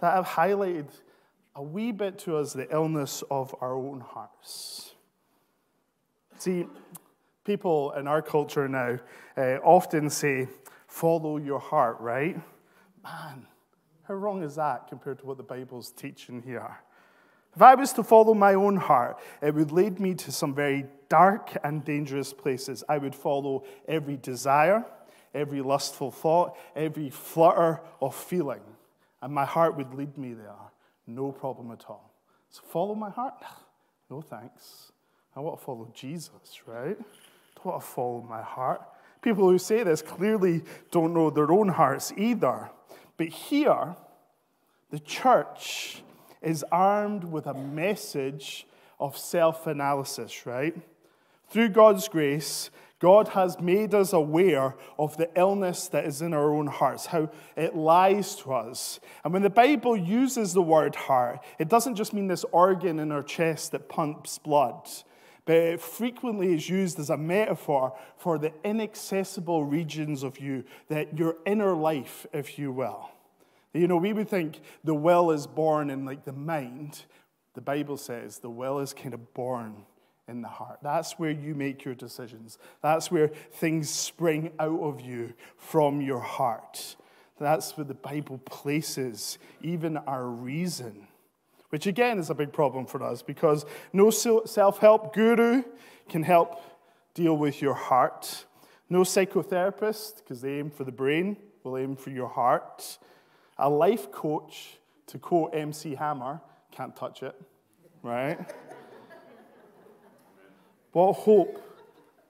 that 0.00 0.14
have 0.14 0.26
highlighted 0.26 0.88
a 1.54 1.62
wee 1.62 1.92
bit 1.92 2.18
to 2.20 2.36
us 2.36 2.52
the 2.52 2.72
illness 2.72 3.22
of 3.30 3.54
our 3.60 3.74
own 3.74 4.00
hearts. 4.00 4.94
See, 6.38 6.66
people 7.44 7.92
in 7.92 8.08
our 8.08 8.22
culture 8.22 8.68
now 8.68 8.98
uh, 9.36 9.58
often 9.62 10.08
say, 10.08 10.48
follow 10.88 11.36
your 11.36 11.60
heart, 11.60 12.00
right? 12.00 12.36
Man, 13.04 13.46
how 14.04 14.14
wrong 14.14 14.42
is 14.42 14.56
that 14.56 14.88
compared 14.88 15.18
to 15.20 15.26
what 15.26 15.36
the 15.36 15.42
Bible's 15.42 15.90
teaching 15.90 16.42
here? 16.42 16.78
If 17.54 17.60
I 17.60 17.74
was 17.74 17.92
to 17.94 18.02
follow 18.02 18.32
my 18.32 18.54
own 18.54 18.76
heart, 18.76 19.18
it 19.42 19.54
would 19.54 19.72
lead 19.72 20.00
me 20.00 20.14
to 20.14 20.32
some 20.32 20.54
very 20.54 20.86
dark 21.08 21.50
and 21.62 21.84
dangerous 21.84 22.32
places. 22.32 22.82
I 22.88 22.96
would 22.96 23.14
follow 23.14 23.64
every 23.86 24.16
desire, 24.16 24.86
every 25.34 25.60
lustful 25.60 26.10
thought, 26.10 26.56
every 26.74 27.10
flutter 27.10 27.80
of 28.00 28.14
feeling, 28.14 28.62
and 29.20 29.34
my 29.34 29.44
heart 29.44 29.76
would 29.76 29.92
lead 29.94 30.16
me 30.16 30.32
there. 30.32 30.52
No 31.06 31.30
problem 31.30 31.70
at 31.72 31.84
all. 31.88 32.14
So 32.48 32.62
follow 32.62 32.94
my 32.94 33.10
heart? 33.10 33.34
No 34.10 34.20
thanks. 34.20 34.92
I 35.34 35.40
want 35.40 35.58
to 35.58 35.64
follow 35.64 35.90
Jesus, 35.94 36.60
right? 36.66 36.98
I 36.98 37.60
want 37.66 37.80
to 37.80 37.86
follow 37.86 38.20
my 38.28 38.42
heart. 38.42 38.82
People 39.22 39.48
who 39.48 39.58
say 39.58 39.82
this 39.84 40.02
clearly 40.02 40.62
don't 40.90 41.14
know 41.14 41.30
their 41.30 41.50
own 41.50 41.68
hearts 41.68 42.12
either. 42.18 42.68
But 43.16 43.28
here, 43.28 43.96
the 44.90 44.98
church 44.98 46.02
is 46.42 46.64
armed 46.70 47.24
with 47.24 47.46
a 47.46 47.54
message 47.54 48.66
of 48.98 49.16
self 49.16 49.66
analysis, 49.66 50.46
right? 50.46 50.74
Through 51.48 51.70
God's 51.70 52.08
grace, 52.08 52.70
God 53.02 53.28
has 53.28 53.60
made 53.60 53.94
us 53.94 54.12
aware 54.12 54.76
of 54.96 55.16
the 55.16 55.28
illness 55.34 55.88
that 55.88 56.04
is 56.04 56.22
in 56.22 56.32
our 56.32 56.54
own 56.54 56.68
hearts, 56.68 57.06
how 57.06 57.30
it 57.56 57.74
lies 57.74 58.36
to 58.36 58.52
us. 58.52 59.00
And 59.24 59.32
when 59.32 59.42
the 59.42 59.50
Bible 59.50 59.96
uses 59.96 60.54
the 60.54 60.62
word 60.62 60.94
heart, 60.94 61.40
it 61.58 61.68
doesn't 61.68 61.96
just 61.96 62.12
mean 62.12 62.28
this 62.28 62.44
organ 62.52 63.00
in 63.00 63.10
our 63.10 63.24
chest 63.24 63.72
that 63.72 63.88
pumps 63.88 64.38
blood, 64.38 64.88
but 65.44 65.56
it 65.56 65.80
frequently 65.80 66.54
is 66.54 66.68
used 66.68 67.00
as 67.00 67.10
a 67.10 67.16
metaphor 67.16 67.98
for 68.16 68.38
the 68.38 68.52
inaccessible 68.62 69.64
regions 69.64 70.22
of 70.22 70.38
you, 70.38 70.62
that 70.86 71.18
your 71.18 71.36
inner 71.44 71.74
life, 71.74 72.24
if 72.32 72.56
you 72.56 72.70
will. 72.70 73.10
You 73.74 73.88
know, 73.88 73.96
we 73.96 74.12
would 74.12 74.28
think 74.28 74.60
the 74.84 74.94
will 74.94 75.30
is 75.30 75.46
born 75.46 75.90
in 75.90 76.04
like 76.04 76.24
the 76.24 76.32
mind. 76.32 77.04
The 77.54 77.60
Bible 77.60 77.96
says 77.96 78.38
the 78.38 78.50
will 78.50 78.80
is 78.80 78.92
kind 78.92 79.14
of 79.14 79.34
born 79.34 79.86
in 80.28 80.42
the 80.42 80.48
heart. 80.48 80.78
That's 80.82 81.12
where 81.18 81.30
you 81.30 81.54
make 81.54 81.84
your 81.84 81.94
decisions. 81.94 82.58
That's 82.82 83.10
where 83.10 83.28
things 83.28 83.88
spring 83.88 84.52
out 84.58 84.80
of 84.80 85.00
you 85.00 85.34
from 85.56 86.00
your 86.00 86.20
heart. 86.20 86.96
That's 87.38 87.76
where 87.76 87.84
the 87.84 87.94
Bible 87.94 88.38
places 88.44 89.38
even 89.62 89.96
our 89.96 90.26
reason, 90.26 91.08
which 91.70 91.86
again 91.86 92.18
is 92.18 92.30
a 92.30 92.34
big 92.34 92.52
problem 92.52 92.86
for 92.86 93.02
us 93.02 93.22
because 93.22 93.64
no 93.92 94.10
self 94.10 94.78
help 94.78 95.14
guru 95.14 95.64
can 96.08 96.22
help 96.22 96.60
deal 97.14 97.36
with 97.36 97.60
your 97.60 97.74
heart. 97.74 98.44
No 98.88 99.00
psychotherapist, 99.00 100.18
because 100.18 100.42
they 100.42 100.58
aim 100.58 100.70
for 100.70 100.84
the 100.84 100.92
brain, 100.92 101.36
will 101.64 101.78
aim 101.78 101.96
for 101.96 102.10
your 102.10 102.28
heart. 102.28 102.98
A 103.62 103.70
life 103.70 104.10
coach, 104.10 104.78
to 105.06 105.18
quote 105.20 105.54
MC 105.54 105.94
Hammer, 105.94 106.40
can't 106.72 106.96
touch 106.96 107.22
it, 107.22 107.40
right? 108.02 108.36
What 110.90 111.12
hope 111.12 111.62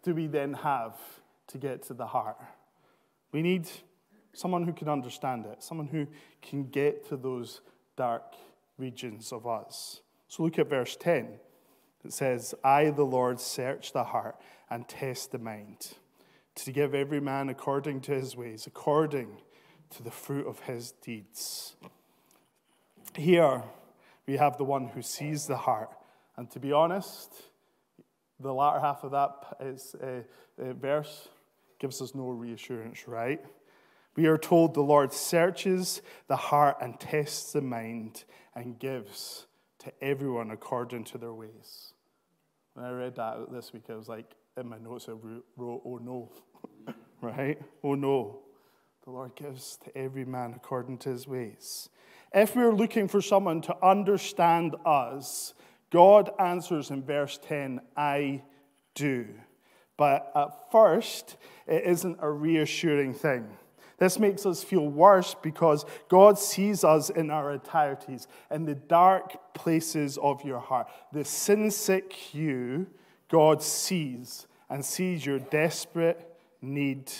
do 0.02 0.14
we 0.14 0.26
then 0.26 0.52
have 0.52 0.94
to 1.48 1.56
get 1.56 1.84
to 1.84 1.94
the 1.94 2.04
heart? 2.04 2.36
We 3.32 3.40
need 3.40 3.66
someone 4.34 4.64
who 4.64 4.74
can 4.74 4.90
understand 4.90 5.46
it, 5.46 5.62
someone 5.62 5.86
who 5.86 6.06
can 6.42 6.64
get 6.64 7.08
to 7.08 7.16
those 7.16 7.62
dark 7.96 8.34
regions 8.76 9.32
of 9.32 9.46
us. 9.46 10.02
So 10.28 10.42
look 10.42 10.58
at 10.58 10.68
verse 10.68 10.96
10. 10.96 11.38
It 12.04 12.12
says, 12.12 12.54
I, 12.62 12.90
the 12.90 13.04
Lord, 13.04 13.40
search 13.40 13.94
the 13.94 14.04
heart 14.04 14.36
and 14.68 14.86
test 14.86 15.32
the 15.32 15.38
mind, 15.38 15.94
to 16.56 16.72
give 16.72 16.94
every 16.94 17.20
man 17.20 17.48
according 17.48 18.02
to 18.02 18.12
his 18.12 18.36
ways, 18.36 18.66
according 18.66 19.38
to 19.92 20.02
the 20.02 20.10
fruit 20.10 20.46
of 20.46 20.60
his 20.60 20.92
deeds. 20.92 21.74
Here 23.16 23.62
we 24.26 24.36
have 24.36 24.56
the 24.56 24.64
one 24.64 24.88
who 24.88 25.02
sees 25.02 25.46
the 25.46 25.56
heart. 25.56 25.90
And 26.36 26.50
to 26.52 26.60
be 26.60 26.72
honest, 26.72 27.32
the 28.40 28.52
latter 28.52 28.80
half 28.80 29.04
of 29.04 29.10
that 29.12 29.56
is, 29.60 29.94
uh, 30.02 30.22
uh, 30.60 30.72
verse 30.72 31.28
gives 31.78 32.00
us 32.00 32.14
no 32.14 32.30
reassurance, 32.30 33.06
right? 33.06 33.44
We 34.14 34.26
are 34.26 34.38
told 34.38 34.74
the 34.74 34.82
Lord 34.82 35.12
searches 35.12 36.02
the 36.28 36.36
heart 36.36 36.76
and 36.80 36.98
tests 36.98 37.52
the 37.52 37.62
mind 37.62 38.24
and 38.54 38.78
gives 38.78 39.46
to 39.80 39.92
everyone 40.02 40.50
according 40.50 41.04
to 41.04 41.18
their 41.18 41.32
ways. 41.32 41.94
When 42.74 42.84
I 42.84 42.90
read 42.90 43.16
that 43.16 43.50
this 43.50 43.72
week, 43.72 43.84
I 43.90 43.94
was 43.94 44.08
like, 44.08 44.34
in 44.56 44.68
my 44.68 44.78
notes, 44.78 45.08
I 45.08 45.12
wrote, 45.12 45.82
oh 45.84 45.98
no, 46.02 46.30
right? 47.20 47.60
Oh 47.82 47.94
no. 47.94 48.40
The 49.04 49.10
Lord 49.10 49.34
gives 49.34 49.78
to 49.84 49.96
every 49.98 50.24
man 50.24 50.52
according 50.54 50.98
to 50.98 51.10
his 51.10 51.26
ways. 51.26 51.88
If 52.32 52.54
we're 52.54 52.74
looking 52.74 53.08
for 53.08 53.20
someone 53.20 53.60
to 53.62 53.76
understand 53.84 54.76
us, 54.86 55.54
God 55.90 56.30
answers 56.38 56.90
in 56.90 57.02
verse 57.02 57.38
10, 57.42 57.80
I 57.96 58.42
do. 58.94 59.26
But 59.96 60.30
at 60.34 60.70
first, 60.70 61.36
it 61.66 61.84
isn't 61.84 62.18
a 62.20 62.30
reassuring 62.30 63.14
thing. 63.14 63.48
This 63.98 64.18
makes 64.18 64.46
us 64.46 64.64
feel 64.64 64.88
worse 64.88 65.34
because 65.34 65.84
God 66.08 66.38
sees 66.38 66.82
us 66.82 67.10
in 67.10 67.30
our 67.30 67.52
entireties, 67.52 68.26
in 68.50 68.64
the 68.64 68.74
dark 68.74 69.54
places 69.54 70.18
of 70.18 70.44
your 70.44 70.58
heart. 70.58 70.88
The 71.12 71.24
sin 71.24 71.70
sick 71.70 72.34
you, 72.34 72.86
God 73.28 73.62
sees 73.62 74.46
and 74.70 74.84
sees 74.84 75.26
your 75.26 75.38
desperate 75.38 76.26
need, 76.60 77.12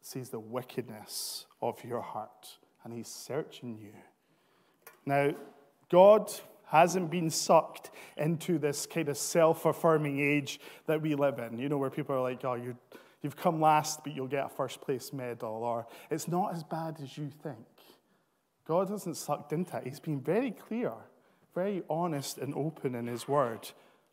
sees 0.00 0.30
the 0.30 0.40
wickedness 0.40 1.46
of 1.60 1.82
your 1.84 2.00
heart, 2.00 2.58
and 2.84 2.92
He's 2.92 3.08
searching 3.08 3.78
you. 3.78 3.92
Now, 5.06 5.32
God 5.90 6.30
hasn't 6.66 7.10
been 7.10 7.30
sucked 7.30 7.90
into 8.16 8.58
this 8.58 8.86
kind 8.86 9.08
of 9.08 9.18
self 9.18 9.66
affirming 9.66 10.20
age 10.20 10.60
that 10.86 11.02
we 11.02 11.14
live 11.14 11.38
in, 11.38 11.58
you 11.58 11.68
know, 11.68 11.78
where 11.78 11.90
people 11.90 12.14
are 12.14 12.22
like, 12.22 12.44
oh, 12.44 12.54
you 12.54 12.76
have 13.22 13.36
come 13.36 13.60
last, 13.60 14.04
but 14.04 14.14
you'll 14.14 14.26
get 14.26 14.46
a 14.46 14.48
first 14.48 14.80
place 14.80 15.12
medal, 15.12 15.50
or 15.50 15.86
it's 16.10 16.28
not 16.28 16.54
as 16.54 16.62
bad 16.62 16.98
as 17.02 17.18
you 17.18 17.30
think. 17.42 17.66
God 18.66 18.88
hasn't 18.88 19.16
sucked 19.16 19.52
into 19.52 19.76
it. 19.76 19.84
He's 19.84 20.00
been 20.00 20.20
very 20.20 20.52
clear, 20.52 20.92
very 21.54 21.82
honest 21.90 22.38
and 22.38 22.54
open 22.54 22.94
in 22.94 23.06
His 23.06 23.26
word 23.26 23.70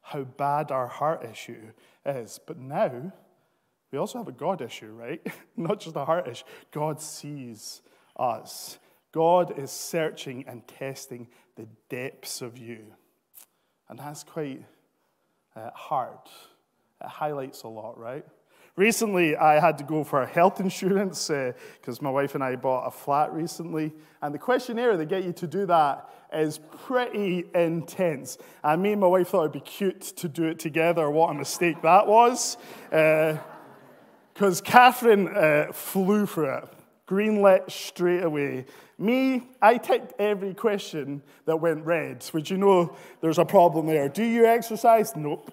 how 0.07 0.23
bad 0.23 0.71
our 0.71 0.87
heart 0.87 1.25
issue 1.29 1.71
is. 2.05 2.39
But 2.45 2.57
now, 2.57 3.11
we 3.91 3.97
also 3.97 4.17
have 4.17 4.27
a 4.27 4.33
God 4.33 4.61
issue, 4.61 4.91
right? 4.91 5.25
Not 5.57 5.79
just 5.79 5.95
a 5.95 6.05
heart 6.05 6.27
issue. 6.27 6.43
God 6.71 7.01
sees 7.01 7.81
us. 8.17 8.79
God 9.11 9.57
is 9.57 9.71
searching 9.71 10.45
and 10.47 10.67
testing 10.67 11.27
the 11.55 11.67
depths 11.89 12.41
of 12.41 12.57
you. 12.57 12.93
And 13.89 13.97
that's 13.97 14.23
quite 14.23 14.63
uh, 15.55 15.69
hard. 15.73 16.17
It 17.01 17.07
highlights 17.07 17.63
a 17.63 17.67
lot, 17.67 17.97
right? 17.97 18.25
Recently, 18.75 19.35
I 19.35 19.59
had 19.59 19.79
to 19.79 19.83
go 19.83 20.03
for 20.03 20.23
health 20.25 20.59
insurance 20.59 21.29
because 21.29 21.99
uh, 21.99 22.03
my 22.03 22.11
wife 22.11 22.35
and 22.35 22.43
I 22.43 22.55
bought 22.57 22.85
a 22.85 22.91
flat 22.91 23.33
recently. 23.33 23.91
And 24.21 24.33
the 24.33 24.39
questionnaire 24.39 24.97
they 24.97 25.05
get 25.05 25.23
you 25.23 25.33
to 25.33 25.47
do 25.47 25.65
that 25.65 26.09
is 26.31 26.59
pretty 26.85 27.45
intense. 27.55 28.37
And 28.63 28.83
me 28.83 28.91
and 28.91 29.01
my 29.01 29.07
wife 29.07 29.29
thought 29.29 29.41
it'd 29.41 29.53
be 29.53 29.61
cute 29.61 30.01
to 30.01 30.29
do 30.29 30.43
it 30.43 30.59
together. 30.59 31.09
What 31.09 31.31
a 31.31 31.33
mistake 31.33 31.81
that 31.81 32.05
was. 32.05 32.57
Because 34.37 34.61
Catherine 34.61 35.35
uh, 35.35 35.71
flew 35.73 36.27
for 36.27 36.59
it, 36.59 36.63
greenlit 37.07 37.71
straight 37.71 38.21
away. 38.21 38.67
Me, 38.99 39.49
I 39.63 39.77
ticked 39.77 40.13
every 40.19 40.53
question 40.53 41.23
that 41.45 41.59
went 41.59 41.83
red, 41.83 42.23
which 42.33 42.51
you 42.51 42.57
know 42.57 42.95
there's 43.19 43.39
a 43.39 43.45
problem 43.45 43.87
there. 43.87 44.07
Do 44.09 44.23
you 44.23 44.45
exercise? 44.45 45.15
Nope. 45.15 45.51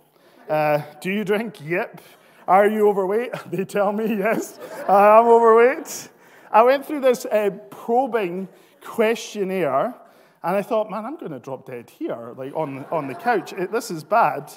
Uh, 0.50 0.82
do 1.00 1.10
you 1.10 1.24
drink? 1.24 1.62
Yep. 1.64 2.02
Are 2.46 2.68
you 2.68 2.86
overweight? 2.86 3.30
They 3.50 3.64
tell 3.64 3.90
me 3.90 4.18
yes, 4.18 4.58
I'm 4.86 5.28
overweight. 5.28 6.10
I 6.52 6.62
went 6.62 6.84
through 6.84 7.00
this 7.00 7.24
uh, 7.24 7.52
probing 7.70 8.48
questionnaire, 8.82 9.94
and 10.42 10.56
I 10.56 10.60
thought, 10.60 10.90
man, 10.90 11.06
I'm 11.06 11.16
going 11.16 11.32
to 11.32 11.38
drop 11.38 11.64
dead 11.64 11.88
here, 11.88 12.34
like 12.36 12.54
on, 12.54 12.84
on 12.92 13.08
the 13.08 13.14
couch. 13.14 13.54
It, 13.54 13.72
this 13.72 13.90
is 13.90 14.04
bad. 14.04 14.52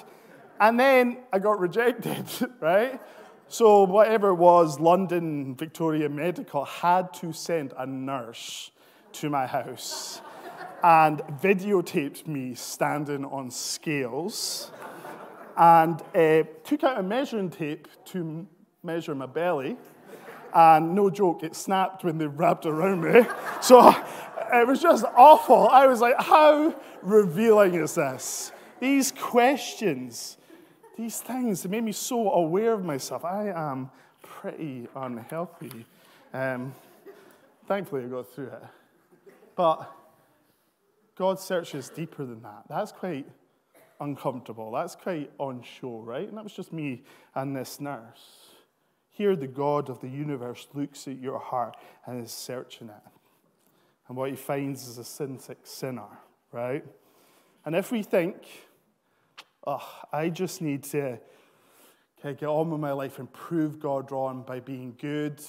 And 0.60 0.78
then 0.78 1.16
I 1.32 1.38
got 1.38 1.60
rejected, 1.60 2.26
right? 2.60 3.00
So, 3.50 3.84
whatever 3.84 4.28
it 4.28 4.34
was, 4.34 4.78
London 4.78 5.54
Victoria 5.54 6.10
Medical 6.10 6.66
had 6.66 7.14
to 7.14 7.32
send 7.32 7.72
a 7.78 7.86
nurse 7.86 8.70
to 9.12 9.30
my 9.30 9.46
house 9.46 10.20
and 10.82 11.20
videotaped 11.40 12.26
me 12.26 12.54
standing 12.54 13.24
on 13.24 13.50
scales 13.50 14.70
and 15.56 16.02
uh, 16.14 16.42
took 16.62 16.84
out 16.84 16.98
a 16.98 17.02
measuring 17.02 17.48
tape 17.48 17.88
to 18.06 18.46
measure 18.82 19.14
my 19.14 19.24
belly. 19.24 19.78
And 20.52 20.94
no 20.94 21.08
joke, 21.08 21.42
it 21.42 21.56
snapped 21.56 22.04
when 22.04 22.18
they 22.18 22.26
wrapped 22.26 22.66
around 22.66 23.00
me. 23.02 23.26
So 23.62 23.94
it 24.52 24.66
was 24.66 24.82
just 24.82 25.06
awful. 25.16 25.68
I 25.68 25.86
was 25.86 26.02
like, 26.02 26.20
how 26.20 26.74
revealing 27.00 27.74
is 27.74 27.94
this? 27.94 28.52
These 28.78 29.12
questions, 29.12 30.36
these 30.98 31.20
things, 31.20 31.66
made 31.68 31.84
me 31.84 31.92
so 31.92 32.32
aware 32.32 32.72
of 32.72 32.84
myself. 32.84 33.24
I 33.24 33.50
am 33.50 33.90
pretty 34.20 34.88
unhealthy. 34.96 35.86
Um, 36.34 36.74
thankfully, 37.68 38.04
I 38.04 38.08
got 38.08 38.28
through 38.34 38.48
it. 38.48 38.62
But 39.54 39.90
God 41.14 41.38
searches 41.38 41.88
deeper 41.88 42.24
than 42.24 42.42
that. 42.42 42.64
That's 42.68 42.90
quite 42.90 43.26
uncomfortable. 44.00 44.72
That's 44.72 44.96
quite 44.96 45.30
show, 45.62 46.00
right? 46.00 46.28
And 46.28 46.36
that 46.36 46.42
was 46.42 46.52
just 46.52 46.72
me 46.72 47.04
and 47.34 47.54
this 47.54 47.80
nurse. 47.80 48.50
Here, 49.10 49.36
the 49.36 49.46
God 49.46 49.90
of 49.90 50.00
the 50.00 50.08
universe 50.08 50.66
looks 50.74 51.06
at 51.06 51.18
your 51.18 51.38
heart 51.38 51.76
and 52.06 52.24
is 52.24 52.32
searching 52.32 52.88
it. 52.88 53.10
And 54.08 54.16
what 54.16 54.30
he 54.30 54.36
finds 54.36 54.88
is 54.88 54.98
a 54.98 55.04
sin 55.04 55.38
sick 55.38 55.58
sinner, 55.62 56.08
right? 56.50 56.84
And 57.64 57.76
if 57.76 57.92
we 57.92 58.02
think, 58.02 58.36
oh, 59.68 59.86
I 60.12 60.30
just 60.30 60.62
need 60.62 60.82
to 60.84 61.18
okay, 62.18 62.34
get 62.34 62.48
on 62.48 62.70
with 62.70 62.80
my 62.80 62.92
life 62.92 63.18
and 63.18 63.30
prove 63.32 63.78
God 63.78 64.10
wrong 64.10 64.42
by 64.46 64.60
being 64.60 64.96
good, 64.98 65.40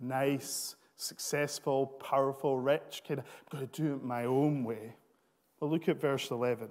nice, 0.00 0.74
successful, 0.96 1.86
powerful, 1.86 2.58
rich. 2.58 3.02
Kind 3.06 3.20
of, 3.20 3.26
I'm 3.26 3.58
going 3.58 3.68
to 3.68 3.82
do 3.82 3.94
it 3.94 4.02
my 4.02 4.24
own 4.24 4.64
way. 4.64 4.94
Well, 5.60 5.70
look 5.70 5.88
at 5.88 6.00
verse 6.00 6.30
11. 6.30 6.68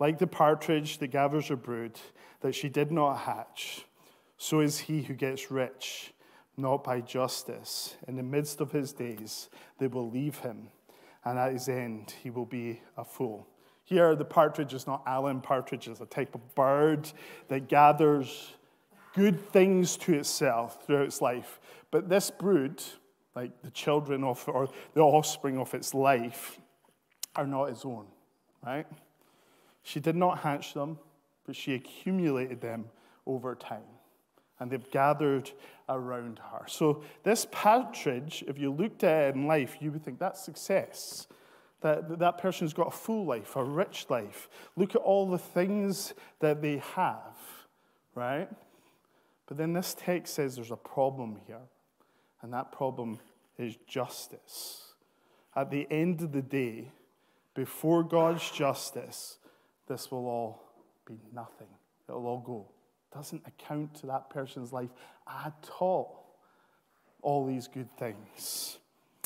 Like 0.00 0.18
the 0.18 0.26
partridge 0.26 0.98
that 0.98 1.08
gathers 1.08 1.48
her 1.48 1.56
brood, 1.56 1.98
that 2.40 2.54
she 2.54 2.68
did 2.68 2.90
not 2.90 3.18
hatch, 3.18 3.84
so 4.36 4.60
is 4.60 4.78
he 4.78 5.02
who 5.02 5.14
gets 5.14 5.50
rich, 5.50 6.12
not 6.56 6.84
by 6.84 7.00
justice. 7.00 7.96
In 8.06 8.16
the 8.16 8.22
midst 8.22 8.60
of 8.60 8.72
his 8.72 8.92
days, 8.92 9.48
they 9.78 9.86
will 9.86 10.08
leave 10.08 10.38
him, 10.38 10.68
and 11.24 11.38
at 11.38 11.52
his 11.52 11.68
end, 11.68 12.14
he 12.22 12.30
will 12.30 12.46
be 12.46 12.80
a 12.96 13.04
fool. 13.04 13.48
Here, 13.88 14.14
the 14.14 14.24
partridge 14.26 14.74
is 14.74 14.86
not 14.86 15.02
Alan 15.06 15.40
Partridge, 15.40 15.88
it's 15.88 16.02
a 16.02 16.04
type 16.04 16.34
of 16.34 16.54
bird 16.54 17.10
that 17.48 17.68
gathers 17.68 18.52
good 19.14 19.40
things 19.48 19.96
to 19.96 20.12
itself 20.12 20.84
throughout 20.84 21.06
its 21.06 21.22
life. 21.22 21.58
But 21.90 22.10
this 22.10 22.30
brood, 22.30 22.82
like 23.34 23.62
the 23.62 23.70
children 23.70 24.24
of, 24.24 24.46
or 24.46 24.68
the 24.92 25.00
offspring 25.00 25.56
of 25.56 25.72
its 25.72 25.94
life, 25.94 26.60
are 27.34 27.46
not 27.46 27.70
its 27.70 27.86
own, 27.86 28.04
right? 28.62 28.86
She 29.84 30.00
did 30.00 30.16
not 30.16 30.40
hatch 30.40 30.74
them, 30.74 30.98
but 31.46 31.56
she 31.56 31.72
accumulated 31.72 32.60
them 32.60 32.84
over 33.26 33.54
time. 33.54 33.80
And 34.60 34.70
they've 34.70 34.90
gathered 34.90 35.50
around 35.88 36.40
her. 36.50 36.66
So, 36.66 37.04
this 37.22 37.46
partridge, 37.50 38.44
if 38.46 38.58
you 38.58 38.70
looked 38.70 39.02
at 39.02 39.30
it 39.30 39.34
in 39.34 39.46
life, 39.46 39.78
you 39.80 39.90
would 39.92 40.04
think 40.04 40.18
that's 40.18 40.44
success. 40.44 41.26
That 41.80 42.18
that 42.18 42.38
person's 42.38 42.72
got 42.72 42.88
a 42.88 42.96
full 42.96 43.24
life, 43.24 43.54
a 43.54 43.62
rich 43.62 44.06
life. 44.08 44.48
Look 44.76 44.94
at 44.94 45.00
all 45.00 45.28
the 45.28 45.38
things 45.38 46.12
that 46.40 46.60
they 46.60 46.78
have, 46.94 47.36
right? 48.14 48.48
But 49.46 49.56
then 49.56 49.72
this 49.72 49.94
text 49.98 50.34
says 50.34 50.56
there's 50.56 50.70
a 50.70 50.76
problem 50.76 51.38
here, 51.46 51.60
and 52.42 52.52
that 52.52 52.72
problem 52.72 53.18
is 53.58 53.76
justice. 53.86 54.94
At 55.56 55.70
the 55.70 55.86
end 55.90 56.20
of 56.22 56.32
the 56.32 56.42
day, 56.42 56.90
before 57.54 58.04
God's 58.04 58.48
justice, 58.50 59.38
this 59.88 60.10
will 60.10 60.26
all 60.26 60.62
be 61.06 61.18
nothing. 61.32 61.66
It'll 62.08 62.26
all 62.26 62.40
go. 62.40 62.66
Doesn't 63.12 63.42
account 63.46 63.94
to 63.96 64.06
that 64.06 64.30
person's 64.30 64.72
life 64.72 64.90
at 65.26 65.70
all. 65.80 66.36
All 67.22 67.46
these 67.46 67.66
good 67.66 67.88
things. 67.96 68.78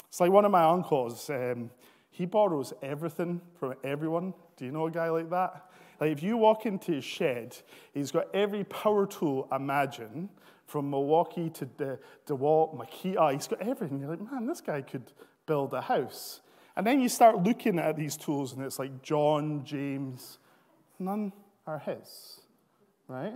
It's 0.08 0.20
like 0.20 0.30
one 0.30 0.44
of 0.44 0.50
my 0.50 0.64
uncles. 0.64 1.28
Um, 1.28 1.70
he 2.12 2.26
borrows 2.26 2.72
everything 2.82 3.40
from 3.58 3.74
everyone. 3.82 4.34
Do 4.56 4.64
you 4.64 4.70
know 4.70 4.86
a 4.86 4.90
guy 4.90 5.08
like 5.10 5.30
that? 5.30 5.68
Like 6.00 6.12
if 6.12 6.22
you 6.22 6.36
walk 6.36 6.66
into 6.66 6.92
his 6.92 7.04
shed, 7.04 7.56
he's 7.92 8.12
got 8.12 8.32
every 8.32 8.62
power 8.64 9.06
tool 9.06 9.48
imagine, 9.50 10.28
from 10.66 10.88
Milwaukee 10.88 11.50
to 11.50 11.66
De- 11.66 11.98
DeWalt, 12.26 12.76
Makita. 12.76 13.34
He's 13.34 13.46
got 13.46 13.60
everything. 13.60 14.00
You're 14.00 14.10
like, 14.10 14.32
man, 14.32 14.46
this 14.46 14.60
guy 14.60 14.80
could 14.80 15.12
build 15.44 15.74
a 15.74 15.82
house. 15.82 16.40
And 16.76 16.86
then 16.86 17.00
you 17.02 17.10
start 17.10 17.42
looking 17.42 17.78
at 17.78 17.96
these 17.96 18.16
tools, 18.16 18.54
and 18.54 18.64
it's 18.64 18.78
like 18.78 19.02
John, 19.02 19.64
James. 19.64 20.38
None 20.98 21.32
are 21.66 21.78
his, 21.78 22.40
right? 23.06 23.34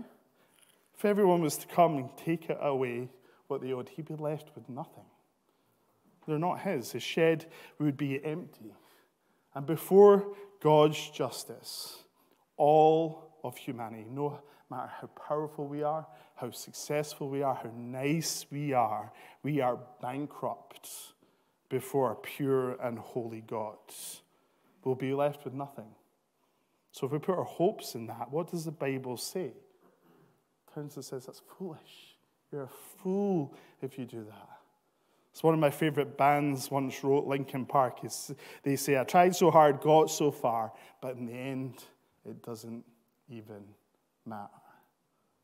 If 0.97 1.05
everyone 1.05 1.43
was 1.43 1.59
to 1.59 1.67
come 1.67 1.99
and 1.99 2.09
take 2.17 2.49
it 2.49 2.57
away, 2.61 3.09
what 3.49 3.61
they 3.61 3.73
owed, 3.73 3.91
he'd 3.91 4.07
be 4.07 4.15
left 4.15 4.51
with 4.55 4.69
nothing. 4.69 5.05
They're 6.27 6.39
not 6.39 6.61
his. 6.61 6.93
His 6.93 7.03
shed 7.03 7.47
would 7.79 7.97
be 7.97 8.25
empty. 8.25 8.75
And 9.55 9.67
before 9.67 10.35
God's 10.61 11.11
justice, 11.11 12.05
all 12.57 13.39
of 13.45 13.57
humanity, 13.57 14.07
no 14.11 14.41
matter 14.71 14.91
how 15.01 15.07
powerful 15.09 15.67
we 15.67 15.83
are, 15.83 16.07
how 16.35 16.51
successful 16.51 17.29
we 17.29 17.43
are, 17.43 17.55
how 17.55 17.71
nice 17.77 18.47
we 18.51 18.73
are, 18.73 19.13
we 19.43 19.61
are 19.61 19.79
bankrupt 20.03 20.91
before 21.69 22.13
a 22.13 22.17
pure 22.17 22.73
and 22.83 22.99
holy 22.99 23.41
God. 23.41 23.77
We'll 24.85 24.95
be 24.95 25.15
left 25.15 25.45
with 25.45 25.55
nothing. 25.55 25.89
So 26.93 27.07
if 27.07 27.13
we 27.13 27.19
put 27.19 27.37
our 27.37 27.45
hopes 27.45 27.95
in 27.95 28.07
that, 28.07 28.31
what 28.31 28.51
does 28.51 28.65
the 28.65 28.71
Bible 28.71 29.17
say? 29.17 29.47
It 29.47 30.75
turns 30.75 30.97
and 30.97 31.05
says 31.05 31.27
that's 31.27 31.43
foolish. 31.59 32.17
You're 32.53 32.65
a 32.65 32.69
fool 33.03 33.55
if 33.83 33.99
you 33.99 34.05
do 34.05 34.25
that. 34.25 34.56
It's 35.37 35.43
one 35.43 35.53
of 35.53 35.61
my 35.61 35.69
favorite 35.69 36.17
bands 36.17 36.71
once 36.71 37.05
wrote 37.05 37.27
Linkin 37.27 37.67
Park. 37.67 38.01
They 38.63 38.75
say, 38.75 38.99
I 38.99 39.05
tried 39.05 39.37
so 39.37 39.51
hard, 39.51 39.83
got 39.83 40.11
so 40.11 40.31
far, 40.31 40.73
but 41.03 41.15
in 41.19 41.27
the 41.27 41.35
end, 41.35 41.85
it 42.25 42.43
doesn't 42.43 42.83
even 43.29 43.63
matter. 44.25 44.49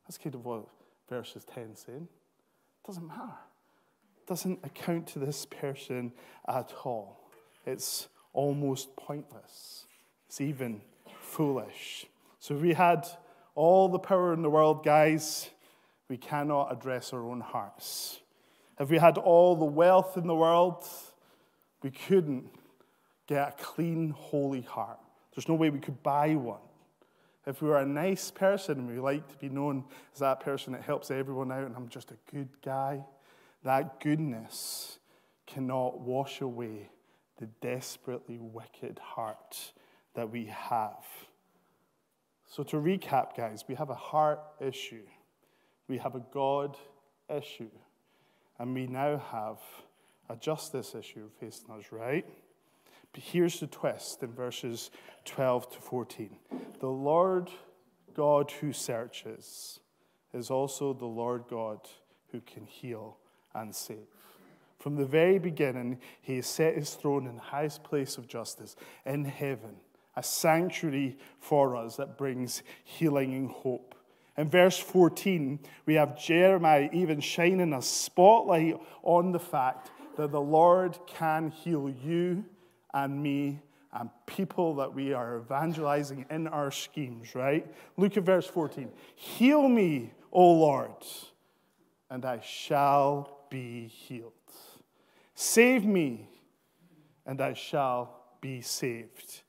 That's 0.07 0.17
kind 0.17 0.33
of 0.33 0.45
what 0.45 0.65
verses 1.07 1.45
10 1.45 1.75
saying. 1.75 2.07
It 2.07 2.87
doesn't 2.87 3.07
matter. 3.07 3.35
It 4.17 4.25
doesn't 4.25 4.61
account 4.63 5.05
to 5.09 5.19
this 5.19 5.45
person 5.45 6.11
at 6.47 6.73
all. 6.83 7.29
It's 7.67 8.07
almost 8.33 8.95
pointless. 8.95 9.85
It's 10.27 10.41
even 10.41 10.81
foolish. 11.21 12.07
So 12.39 12.55
if 12.55 12.61
we 12.61 12.73
had 12.73 13.07
all 13.53 13.89
the 13.89 13.99
power 13.99 14.33
in 14.33 14.41
the 14.41 14.49
world, 14.49 14.83
guys, 14.83 15.51
we 16.09 16.17
cannot 16.17 16.71
address 16.71 17.13
our 17.13 17.23
own 17.23 17.41
hearts. 17.41 18.21
If 18.79 18.89
we 18.89 18.97
had 18.97 19.17
all 19.17 19.55
the 19.55 19.65
wealth 19.65 20.17
in 20.17 20.27
the 20.27 20.35
world, 20.35 20.85
we 21.81 21.91
couldn't 21.91 22.45
get 23.27 23.47
a 23.47 23.63
clean, 23.63 24.09
holy 24.09 24.61
heart. 24.61 24.99
There's 25.35 25.47
no 25.47 25.55
way 25.55 25.69
we 25.69 25.79
could 25.79 26.01
buy 26.03 26.35
one. 26.35 26.59
If 27.45 27.61
we 27.61 27.67
were 27.67 27.79
a 27.79 27.85
nice 27.85 28.31
person 28.31 28.79
and 28.79 28.87
we 28.87 28.99
like 28.99 29.27
to 29.27 29.37
be 29.37 29.49
known 29.49 29.83
as 30.13 30.19
that 30.19 30.39
person 30.39 30.73
that 30.73 30.83
helps 30.83 31.11
everyone 31.11 31.51
out 31.51 31.65
and 31.65 31.75
I'm 31.75 31.89
just 31.89 32.11
a 32.11 32.17
good 32.31 32.49
guy, 32.63 33.03
that 33.63 33.99
goodness 33.99 34.99
cannot 35.45 35.99
wash 35.99 36.41
away 36.41 36.89
the 37.37 37.47
desperately 37.61 38.37
wicked 38.39 38.99
heart 38.99 39.73
that 40.15 40.29
we 40.31 40.45
have. 40.45 41.03
So, 42.47 42.63
to 42.63 42.77
recap, 42.77 43.35
guys, 43.35 43.65
we 43.67 43.75
have 43.75 43.89
a 43.89 43.95
heart 43.95 44.39
issue, 44.61 45.03
we 45.87 45.97
have 45.97 46.15
a 46.15 46.23
God 46.31 46.77
issue, 47.35 47.71
and 48.59 48.73
we 48.73 48.87
now 48.87 49.17
have 49.31 49.59
a 50.29 50.35
justice 50.35 50.95
issue 50.95 51.29
facing 51.39 51.71
us, 51.71 51.91
right? 51.91 52.25
But 53.11 53.23
here's 53.23 53.59
the 53.59 53.67
twist 53.67 54.23
in 54.23 54.33
verses 54.33 54.89
12 55.25 55.71
to 55.73 55.79
14. 55.79 56.37
The 56.79 56.87
Lord 56.87 57.49
God 58.13 58.51
who 58.51 58.73
searches 58.73 59.79
is 60.33 60.49
also 60.49 60.93
the 60.93 61.05
Lord 61.05 61.43
God 61.49 61.79
who 62.31 62.41
can 62.41 62.65
heal 62.65 63.17
and 63.53 63.73
save. 63.73 63.97
From 64.79 64.95
the 64.95 65.05
very 65.05 65.39
beginning, 65.39 65.99
he 66.21 66.37
has 66.37 66.47
set 66.47 66.75
his 66.75 66.95
throne 66.95 67.27
in 67.27 67.35
the 67.35 67.41
highest 67.41 67.83
place 67.83 68.17
of 68.17 68.27
justice 68.27 68.75
in 69.05 69.23
heaven, 69.23 69.75
a 70.15 70.23
sanctuary 70.23 71.17
for 71.39 71.75
us 71.75 71.95
that 71.95 72.17
brings 72.17 72.63
healing 72.83 73.33
and 73.33 73.49
hope. 73.49 73.95
In 74.37 74.49
verse 74.49 74.77
14, 74.79 75.59
we 75.85 75.93
have 75.95 76.19
Jeremiah 76.19 76.89
even 76.91 77.19
shining 77.19 77.73
a 77.73 77.81
spotlight 77.81 78.79
on 79.03 79.31
the 79.31 79.39
fact 79.39 79.91
that 80.17 80.31
the 80.31 80.41
Lord 80.41 80.97
can 81.07 81.49
heal 81.49 81.89
you 82.03 82.45
and 82.93 83.21
me 83.21 83.61
and 83.91 84.09
people 84.25 84.75
that 84.75 84.93
we 84.93 85.13
are 85.13 85.37
evangelizing 85.37 86.25
in 86.31 86.47
our 86.47 86.71
schemes, 86.71 87.35
right? 87.35 87.71
Look 87.95 88.17
at 88.17 88.23
verse 88.23 88.47
14. 88.47 88.91
Heal 89.15 89.67
me, 89.69 90.11
O 90.31 90.51
Lord, 90.51 91.05
and 92.09 92.25
I 92.25 92.39
shall 92.39 93.45
be 93.51 93.87
healed. 93.87 94.33
Save 95.35 95.85
me, 95.85 96.27
and 97.25 97.39
I 97.39 97.53
shall 97.53 98.19
be 98.41 98.61
saved. 98.61 99.41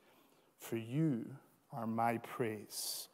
For 0.58 0.76
you 0.76 1.24
are 1.72 1.86
my 1.86 2.18
praise. 2.18 3.08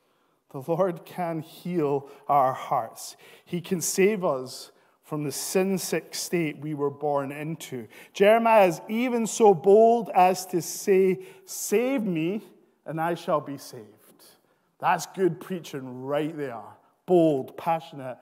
The 0.50 0.62
Lord 0.66 1.04
can 1.04 1.40
heal 1.40 2.08
our 2.28 2.52
hearts. 2.52 3.16
He 3.44 3.60
can 3.60 3.80
save 3.80 4.24
us 4.24 4.72
from 5.02 5.24
the 5.24 5.32
sin 5.32 5.78
sick 5.78 6.14
state 6.14 6.58
we 6.58 6.74
were 6.74 6.90
born 6.90 7.32
into. 7.32 7.88
Jeremiah 8.12 8.68
is 8.68 8.80
even 8.88 9.26
so 9.26 9.54
bold 9.54 10.10
as 10.14 10.46
to 10.46 10.62
say, 10.62 11.18
Save 11.44 12.04
me, 12.04 12.42
and 12.86 13.00
I 13.00 13.14
shall 13.14 13.40
be 13.40 13.58
saved. 13.58 13.86
That's 14.78 15.06
good 15.06 15.40
preaching 15.40 16.04
right 16.04 16.36
there. 16.36 16.62
Bold, 17.06 17.56
passionate, 17.56 18.18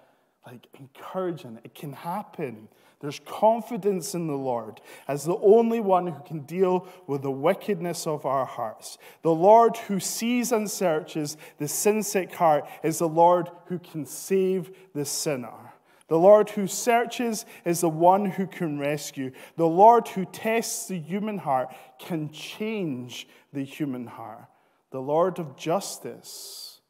like 0.46 0.66
encouraging. 0.78 1.58
It 1.62 1.74
can 1.74 1.92
happen. 1.92 2.68
There's 3.00 3.20
confidence 3.20 4.14
in 4.14 4.26
the 4.26 4.36
Lord 4.36 4.80
as 5.06 5.24
the 5.24 5.36
only 5.36 5.80
one 5.80 6.08
who 6.08 6.20
can 6.22 6.40
deal 6.40 6.88
with 7.06 7.22
the 7.22 7.30
wickedness 7.30 8.06
of 8.06 8.26
our 8.26 8.44
hearts. 8.44 8.98
The 9.22 9.34
Lord 9.34 9.76
who 9.76 10.00
sees 10.00 10.50
and 10.50 10.68
searches 10.68 11.36
the 11.58 11.68
sin 11.68 12.02
sick 12.02 12.34
heart 12.34 12.68
is 12.82 12.98
the 12.98 13.08
Lord 13.08 13.50
who 13.66 13.78
can 13.78 14.04
save 14.04 14.76
the 14.94 15.04
sinner. 15.04 15.72
The 16.08 16.18
Lord 16.18 16.50
who 16.50 16.66
searches 16.66 17.44
is 17.64 17.82
the 17.82 17.88
one 17.88 18.24
who 18.24 18.46
can 18.46 18.78
rescue. 18.78 19.30
The 19.56 19.68
Lord 19.68 20.08
who 20.08 20.24
tests 20.24 20.88
the 20.88 20.98
human 20.98 21.38
heart 21.38 21.72
can 21.98 22.30
change 22.30 23.28
the 23.52 23.64
human 23.64 24.06
heart. 24.06 24.46
The 24.90 25.02
Lord 25.02 25.38
of 25.38 25.56
justice 25.56 26.80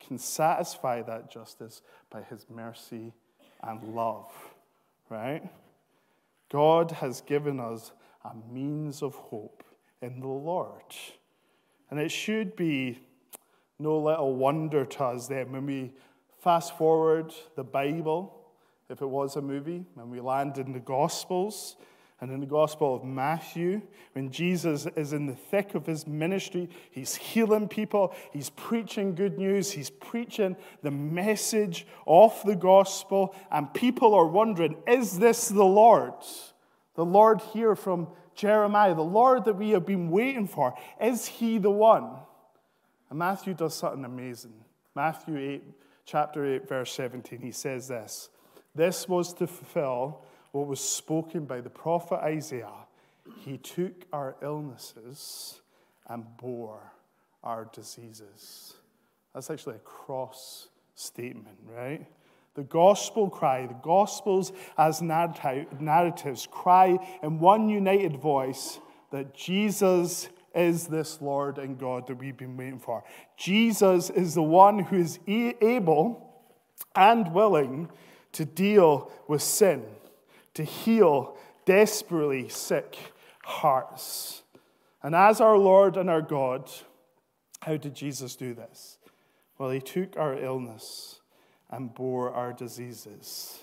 can 0.00 0.18
satisfy 0.18 1.02
that 1.02 1.30
justice 1.30 1.82
by 2.10 2.22
his 2.22 2.46
mercy 2.50 3.14
and 3.62 3.94
love, 3.94 4.32
right? 5.08 5.42
God 6.50 6.92
has 6.92 7.20
given 7.20 7.60
us 7.60 7.92
a 8.24 8.32
means 8.52 9.02
of 9.02 9.14
hope 9.14 9.64
in 10.00 10.20
the 10.20 10.28
Lord. 10.28 10.94
And 11.90 12.00
it 12.00 12.10
should 12.10 12.56
be 12.56 13.00
no 13.78 13.98
little 13.98 14.34
wonder 14.34 14.84
to 14.84 15.04
us 15.04 15.28
then 15.28 15.52
when 15.52 15.66
we 15.66 15.92
fast 16.38 16.76
forward 16.76 17.34
the 17.56 17.64
Bible, 17.64 18.40
if 18.88 19.02
it 19.02 19.08
was 19.08 19.36
a 19.36 19.42
movie, 19.42 19.84
and 19.96 20.10
we 20.10 20.20
land 20.20 20.58
in 20.58 20.72
the 20.72 20.80
Gospels 20.80 21.76
and 22.24 22.32
in 22.32 22.40
the 22.40 22.46
Gospel 22.46 22.94
of 22.94 23.04
Matthew, 23.04 23.82
when 24.14 24.30
Jesus 24.30 24.86
is 24.96 25.12
in 25.12 25.26
the 25.26 25.34
thick 25.34 25.74
of 25.74 25.84
his 25.84 26.06
ministry, 26.06 26.70
he's 26.90 27.14
healing 27.14 27.68
people, 27.68 28.14
he's 28.32 28.48
preaching 28.48 29.14
good 29.14 29.36
news, 29.36 29.70
he's 29.70 29.90
preaching 29.90 30.56
the 30.82 30.90
message 30.90 31.86
of 32.06 32.34
the 32.46 32.56
gospel, 32.56 33.34
and 33.52 33.74
people 33.74 34.14
are 34.14 34.26
wondering, 34.26 34.74
is 34.86 35.18
this 35.18 35.48
the 35.48 35.66
Lord? 35.66 36.14
The 36.94 37.04
Lord 37.04 37.42
here 37.52 37.76
from 37.76 38.08
Jeremiah, 38.34 38.94
the 38.94 39.02
Lord 39.02 39.44
that 39.44 39.56
we 39.56 39.72
have 39.72 39.84
been 39.84 40.08
waiting 40.08 40.46
for, 40.46 40.72
is 40.98 41.26
he 41.26 41.58
the 41.58 41.70
one? 41.70 42.08
And 43.10 43.18
Matthew 43.18 43.52
does 43.52 43.74
something 43.74 44.06
amazing. 44.06 44.54
Matthew 44.96 45.36
8, 45.36 45.62
chapter 46.06 46.54
8, 46.54 46.66
verse 46.66 46.90
17, 46.94 47.40
he 47.40 47.52
says 47.52 47.88
this 47.88 48.30
This 48.74 49.06
was 49.06 49.34
to 49.34 49.46
fulfill 49.46 50.24
what 50.54 50.68
was 50.68 50.78
spoken 50.78 51.46
by 51.46 51.60
the 51.60 51.68
prophet 51.68 52.20
Isaiah. 52.22 52.86
He 53.40 53.58
took 53.58 54.04
our 54.12 54.36
illnesses 54.40 55.60
and 56.06 56.24
bore 56.36 56.92
our 57.42 57.68
diseases. 57.72 58.74
That's 59.34 59.50
actually 59.50 59.76
a 59.76 59.80
cross 59.80 60.68
statement, 60.94 61.58
right? 61.68 62.06
The 62.54 62.62
gospel 62.62 63.28
cry, 63.28 63.66
the 63.66 63.74
gospels 63.74 64.52
as 64.78 65.02
narratives 65.02 66.46
cry 66.48 66.98
in 67.20 67.40
one 67.40 67.68
united 67.68 68.18
voice 68.18 68.78
that 69.10 69.34
Jesus 69.34 70.28
is 70.54 70.86
this 70.86 71.20
Lord 71.20 71.58
and 71.58 71.76
God 71.76 72.06
that 72.06 72.18
we've 72.18 72.36
been 72.36 72.56
waiting 72.56 72.78
for. 72.78 73.02
Jesus 73.36 74.08
is 74.08 74.34
the 74.34 74.42
one 74.42 74.78
who 74.78 74.98
is 74.98 75.18
able 75.26 76.44
and 76.94 77.34
willing 77.34 77.90
to 78.30 78.44
deal 78.44 79.10
with 79.26 79.42
sin 79.42 79.82
to 80.54 80.64
heal 80.64 81.36
desperately 81.64 82.48
sick 82.48 82.96
hearts. 83.44 84.42
And 85.02 85.14
as 85.14 85.40
our 85.40 85.58
Lord 85.58 85.96
and 85.96 86.08
our 86.08 86.22
God, 86.22 86.70
how 87.60 87.76
did 87.76 87.94
Jesus 87.94 88.36
do 88.36 88.54
this? 88.54 88.98
Well, 89.58 89.70
he 89.70 89.80
took 89.80 90.16
our 90.16 90.34
illness 90.34 91.20
and 91.70 91.94
bore 91.94 92.30
our 92.32 92.52
diseases. 92.52 93.58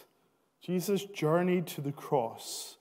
Jesus 0.62 1.06
journeyed 1.06 1.68
to 1.68 1.82
the 1.82 1.92
cross 1.92 2.78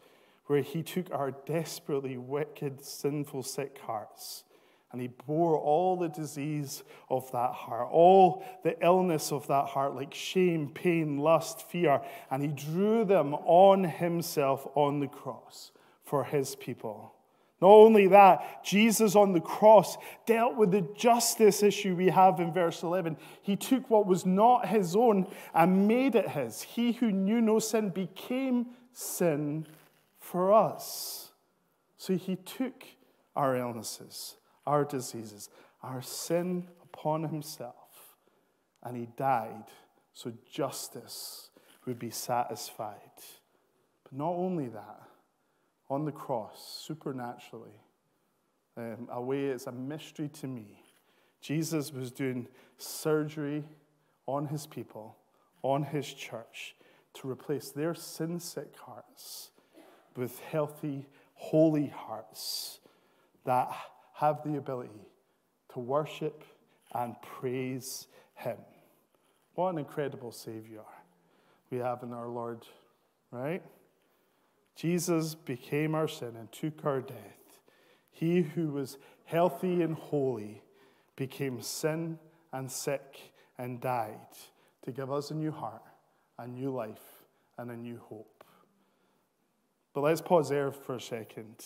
where 0.46 0.62
he 0.62 0.82
took 0.82 1.12
our 1.12 1.30
desperately 1.30 2.16
wicked, 2.16 2.84
sinful, 2.84 3.42
sick 3.42 3.78
hearts 3.86 4.44
and 4.92 5.00
he 5.00 5.08
bore 5.26 5.56
all 5.56 5.96
the 5.96 6.08
disease 6.08 6.82
of 7.08 7.30
that 7.30 7.52
heart, 7.52 7.88
all 7.92 8.44
the 8.64 8.76
illness 8.84 9.30
of 9.30 9.46
that 9.46 9.66
heart, 9.66 9.94
like 9.94 10.12
shame, 10.12 10.68
pain, 10.68 11.18
lust, 11.18 11.68
fear. 11.70 12.02
And 12.30 12.42
he 12.42 12.48
drew 12.48 13.04
them 13.04 13.34
on 13.34 13.84
himself 13.84 14.66
on 14.74 14.98
the 14.98 15.06
cross 15.06 15.70
for 16.02 16.24
his 16.24 16.56
people. 16.56 17.14
Not 17.60 17.68
only 17.68 18.08
that, 18.08 18.64
Jesus 18.64 19.14
on 19.14 19.32
the 19.32 19.40
cross 19.40 19.96
dealt 20.26 20.56
with 20.56 20.72
the 20.72 20.88
justice 20.96 21.62
issue 21.62 21.94
we 21.94 22.08
have 22.08 22.40
in 22.40 22.52
verse 22.52 22.82
11. 22.82 23.16
He 23.42 23.54
took 23.54 23.88
what 23.90 24.06
was 24.06 24.26
not 24.26 24.66
his 24.66 24.96
own 24.96 25.28
and 25.54 25.86
made 25.86 26.16
it 26.16 26.30
his. 26.30 26.62
He 26.62 26.92
who 26.92 27.12
knew 27.12 27.40
no 27.40 27.58
sin 27.58 27.90
became 27.90 28.68
sin 28.92 29.66
for 30.18 30.52
us. 30.52 31.30
So 31.96 32.16
he 32.16 32.36
took 32.36 32.82
our 33.36 33.56
illnesses 33.56 34.36
our 34.70 34.84
diseases, 34.84 35.48
our 35.82 36.00
sin 36.00 36.68
upon 36.84 37.24
himself. 37.24 38.14
And 38.84 38.96
he 38.96 39.08
died 39.16 39.64
so 40.12 40.32
justice 40.50 41.50
would 41.86 41.98
be 41.98 42.10
satisfied. 42.10 42.94
But 44.04 44.12
not 44.12 44.30
only 44.30 44.68
that, 44.68 45.02
on 45.88 46.04
the 46.04 46.12
cross, 46.12 46.82
supernaturally, 46.86 47.80
um, 48.76 49.08
a 49.10 49.20
way 49.20 49.46
it's 49.46 49.66
a 49.66 49.72
mystery 49.72 50.28
to 50.28 50.46
me, 50.46 50.84
Jesus 51.40 51.92
was 51.92 52.12
doing 52.12 52.46
surgery 52.78 53.64
on 54.26 54.46
his 54.46 54.68
people, 54.68 55.16
on 55.62 55.82
his 55.82 56.14
church, 56.14 56.76
to 57.14 57.28
replace 57.28 57.70
their 57.70 57.94
sin 57.96 58.38
sick 58.38 58.76
hearts 58.86 59.50
with 60.14 60.38
healthy, 60.38 61.08
holy 61.34 61.88
hearts 61.88 62.78
that 63.44 63.74
have 64.20 64.42
the 64.44 64.58
ability 64.58 65.08
to 65.72 65.78
worship 65.78 66.44
and 66.94 67.14
praise 67.22 68.06
Him. 68.34 68.58
What 69.54 69.70
an 69.70 69.78
incredible 69.78 70.30
Savior 70.30 70.82
we 71.70 71.78
have 71.78 72.02
in 72.02 72.12
our 72.12 72.28
Lord, 72.28 72.66
right? 73.30 73.62
Jesus 74.76 75.34
became 75.34 75.94
our 75.94 76.06
sin 76.06 76.34
and 76.38 76.52
took 76.52 76.84
our 76.84 77.00
death. 77.00 77.60
He 78.10 78.42
who 78.42 78.68
was 78.68 78.98
healthy 79.24 79.82
and 79.82 79.94
holy 79.94 80.62
became 81.16 81.62
sin 81.62 82.18
and 82.52 82.70
sick 82.70 83.32
and 83.56 83.80
died 83.80 84.18
to 84.84 84.92
give 84.92 85.10
us 85.10 85.30
a 85.30 85.34
new 85.34 85.50
heart, 85.50 85.82
a 86.38 86.46
new 86.46 86.70
life, 86.70 87.24
and 87.56 87.70
a 87.70 87.76
new 87.76 87.98
hope. 88.08 88.44
But 89.94 90.02
let's 90.02 90.20
pause 90.20 90.50
there 90.50 90.72
for 90.72 90.96
a 90.96 91.00
second 91.00 91.56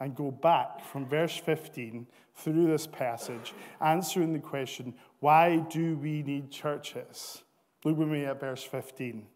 and 0.00 0.14
go 0.14 0.30
back 0.30 0.84
from 0.84 1.06
verse 1.06 1.36
15 1.36 2.06
through 2.34 2.66
this 2.66 2.86
passage, 2.86 3.54
answering 3.80 4.32
the 4.32 4.38
question 4.38 4.94
why 5.20 5.58
do 5.70 5.96
we 5.96 6.22
need 6.22 6.50
churches? 6.50 7.42
Look 7.84 7.96
with 7.96 8.08
me 8.08 8.24
at 8.24 8.40
verse 8.40 8.62
15. 8.62 9.26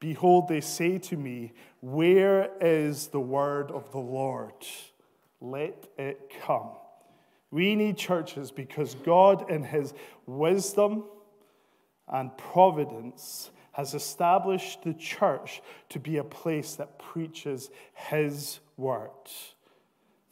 Behold, 0.00 0.48
they 0.48 0.60
say 0.60 0.98
to 0.98 1.16
me, 1.16 1.52
Where 1.80 2.50
is 2.60 3.08
the 3.08 3.20
word 3.20 3.70
of 3.70 3.90
the 3.90 3.98
Lord? 3.98 4.52
Let 5.40 5.86
it 5.98 6.32
come. 6.42 6.70
We 7.50 7.74
need 7.74 7.96
churches 7.96 8.50
because 8.50 8.94
God, 8.96 9.50
in 9.50 9.62
his 9.62 9.94
wisdom 10.26 11.04
and 12.08 12.36
providence, 12.36 13.50
has 13.72 13.94
established 13.94 14.82
the 14.82 14.94
church 14.94 15.62
to 15.88 15.98
be 15.98 16.16
a 16.16 16.24
place 16.24 16.74
that 16.76 16.98
preaches 16.98 17.70
his 17.94 18.60
word. 18.76 19.10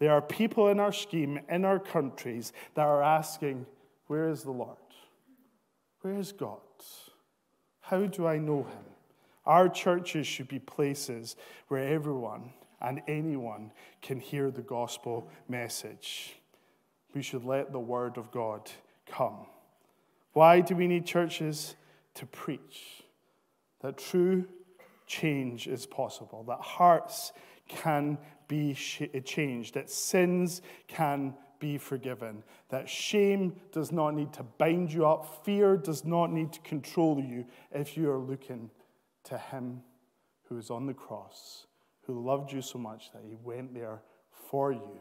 There 0.03 0.11
are 0.11 0.21
people 0.21 0.67
in 0.67 0.81
our 0.81 0.91
scheme, 0.91 1.39
in 1.49 1.65
our 1.65 1.79
countries, 1.79 2.53
that 2.75 2.89
are 2.89 3.05
asking, 3.05 3.67
Where 4.09 4.31
is 4.31 4.43
the 4.43 4.51
Lord? 4.51 4.77
Where 6.01 6.19
is 6.19 6.33
God? 6.33 6.59
How 7.83 8.07
do 8.07 8.27
I 8.27 8.37
know 8.39 8.65
him? 8.65 8.85
Our 9.47 9.69
churches 9.69 10.27
should 10.27 10.49
be 10.49 10.59
places 10.59 11.37
where 11.69 11.87
everyone 11.87 12.53
and 12.81 13.01
anyone 13.07 13.71
can 14.01 14.19
hear 14.19 14.51
the 14.51 14.63
gospel 14.63 15.31
message. 15.49 16.35
We 17.15 17.23
should 17.23 17.45
let 17.45 17.71
the 17.71 17.79
word 17.79 18.19
of 18.19 18.33
God 18.33 18.73
come. 19.07 19.47
Why 20.33 20.63
do 20.63 20.75
we 20.75 20.89
need 20.89 21.07
churches? 21.07 21.77
To 22.15 22.27
preach 22.27 23.05
that 23.83 23.99
true 23.99 24.47
change 25.07 25.69
is 25.69 25.87
possible, 25.87 26.43
that 26.49 26.59
hearts 26.59 27.33
can 27.69 28.19
be 28.53 28.75
changed, 29.25 29.73
that 29.73 29.89
sins 29.89 30.61
can 30.87 31.33
be 31.59 31.79
forgiven, 31.79 32.43
that 32.69 32.87
shame 32.87 33.55
does 33.73 33.91
not 33.91 34.15
need 34.15 34.31
to 34.35 34.43
bind 34.43 34.93
you 34.93 35.07
up, 35.07 35.43
fear 35.43 35.75
does 35.79 36.05
not 36.05 36.31
need 36.31 36.53
to 36.53 36.61
control 36.61 37.19
you 37.19 37.47
if 37.71 37.97
you 37.97 38.11
are 38.11 38.19
looking 38.19 38.71
to 39.25 39.39
Him 39.39 39.81
who 40.51 40.59
is 40.59 40.71
on 40.71 40.85
the 40.85 40.93
cross, 40.93 41.67
who 42.03 42.23
loved 42.23 42.53
you 42.53 42.61
so 42.61 42.79
much 42.79 43.11
that 43.13 43.23
He 43.27 43.37
went 43.43 43.73
there 43.73 44.03
for 44.51 44.71
you 44.71 45.01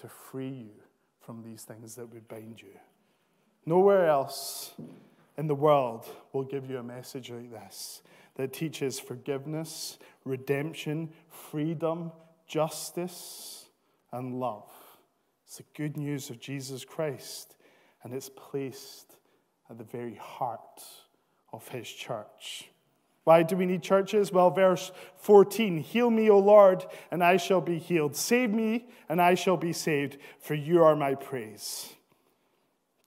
to 0.00 0.08
free 0.08 0.48
you 0.48 0.82
from 1.20 1.44
these 1.44 1.62
things 1.62 1.94
that 1.94 2.12
would 2.12 2.26
bind 2.26 2.60
you. 2.60 2.76
Nowhere 3.66 4.08
else 4.08 4.72
in 5.38 5.46
the 5.46 5.54
world 5.54 6.06
will 6.32 6.42
give 6.42 6.68
you 6.68 6.78
a 6.78 6.82
message 6.82 7.30
like 7.30 7.52
this 7.52 8.02
that 8.34 8.52
teaches 8.52 8.98
forgiveness, 8.98 9.98
redemption, 10.24 11.10
freedom, 11.28 12.10
justice, 12.50 13.66
and 14.12 14.40
love. 14.40 14.68
It's 15.46 15.58
the 15.58 15.64
good 15.76 15.96
news 15.96 16.30
of 16.30 16.40
Jesus 16.40 16.84
Christ, 16.84 17.56
and 18.02 18.12
it's 18.12 18.28
placed 18.28 19.14
at 19.70 19.78
the 19.78 19.84
very 19.84 20.16
heart 20.16 20.82
of 21.52 21.68
his 21.68 21.88
church. 21.88 22.68
Why 23.22 23.44
do 23.44 23.56
we 23.56 23.66
need 23.66 23.84
churches? 23.84 24.32
Well, 24.32 24.50
verse 24.50 24.90
14 25.18 25.78
Heal 25.78 26.10
me, 26.10 26.28
O 26.28 26.40
Lord, 26.40 26.84
and 27.12 27.22
I 27.22 27.36
shall 27.36 27.60
be 27.60 27.78
healed. 27.78 28.16
Save 28.16 28.50
me, 28.50 28.88
and 29.08 29.22
I 29.22 29.36
shall 29.36 29.56
be 29.56 29.72
saved, 29.72 30.18
for 30.40 30.54
you 30.54 30.82
are 30.82 30.96
my 30.96 31.14
praise. 31.14 31.94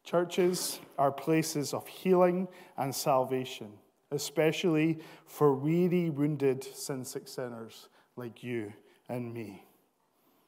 Churches 0.06 0.80
are 0.98 1.12
places 1.12 1.74
of 1.74 1.86
healing 1.88 2.48
and 2.78 2.96
salvation, 2.96 3.74
especially 4.10 5.00
for 5.26 5.54
weary, 5.54 6.10
wounded, 6.10 6.64
sin 6.64 7.04
sick 7.04 7.28
sinners 7.28 7.90
like 8.16 8.42
you 8.42 8.72
and 9.10 9.34
me. 9.34 9.66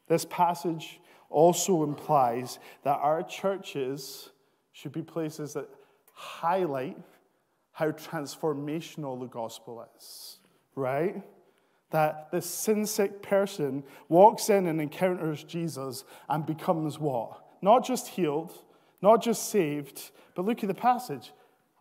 This 0.08 0.26
passage 0.26 1.00
also 1.30 1.84
implies 1.84 2.60
that 2.84 3.00
our 3.00 3.24
churches 3.24 4.30
should 4.72 4.91
be 4.91 5.02
places 5.02 5.54
that 5.54 5.70
highlight 6.13 6.98
how 7.72 7.91
transformational 7.91 9.20
the 9.20 9.26
gospel 9.26 9.86
is, 9.98 10.38
right? 10.76 11.22
That 11.91 12.32
this 12.32 12.46
sin 12.46 12.86
sick 12.86 13.22
person 13.22 13.84
walks 14.08 14.50
in 14.50 14.68
and 14.68 14.80
encounters 14.80 15.44
Jesus 15.44 16.06
and 16.30 16.46
becomes 16.46 17.00
what? 17.00 17.41
Not 17.62 17.86
just 17.86 18.08
healed, 18.08 18.54
not 19.02 19.22
just 19.22 19.50
saved, 19.50 20.12
but 20.36 20.46
look 20.46 20.63
at 20.63 20.68
the 20.68 20.74
passage 20.74 21.32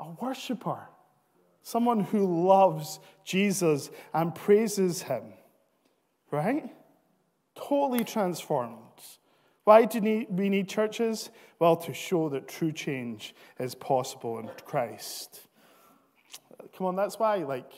a 0.01 0.11
worshiper, 0.21 0.89
someone 1.63 2.01
who 2.01 2.47
loves 2.47 2.99
Jesus 3.25 3.91
and 4.13 4.35
praises 4.35 5.03
him, 5.03 5.23
right? 6.35 6.70
Totally 7.55 8.05
transformed. 8.05 8.79
Why 9.64 9.87
do 9.87 10.27
we 10.29 10.49
need 10.49 10.68
churches? 10.68 11.31
Well, 11.59 11.77
to 11.77 11.94
show 11.94 12.29
that 12.29 12.49
true 12.49 12.73
change 12.73 13.35
is 13.59 13.75
possible 13.75 14.38
in 14.38 14.51
Christ. 14.66 15.40
Come 16.77 16.87
on, 16.87 16.97
that's 16.97 17.18
why, 17.18 17.37
like, 17.37 17.70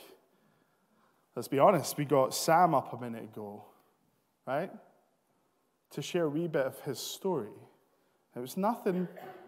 let's 1.35 1.47
be 1.47 1.59
honest, 1.59 1.97
we 1.97 2.05
got 2.05 2.33
Sam 2.33 2.73
up 2.75 2.91
a 2.93 2.97
minute 2.99 3.23
ago, 3.23 3.63
right? 4.45 4.71
To 5.91 6.01
share 6.01 6.25
a 6.25 6.29
wee 6.29 6.47
bit 6.47 6.65
of 6.65 6.79
his 6.81 6.99
story. 6.99 7.53
It 8.35 8.39
was 8.39 8.57
nothing 8.57 9.07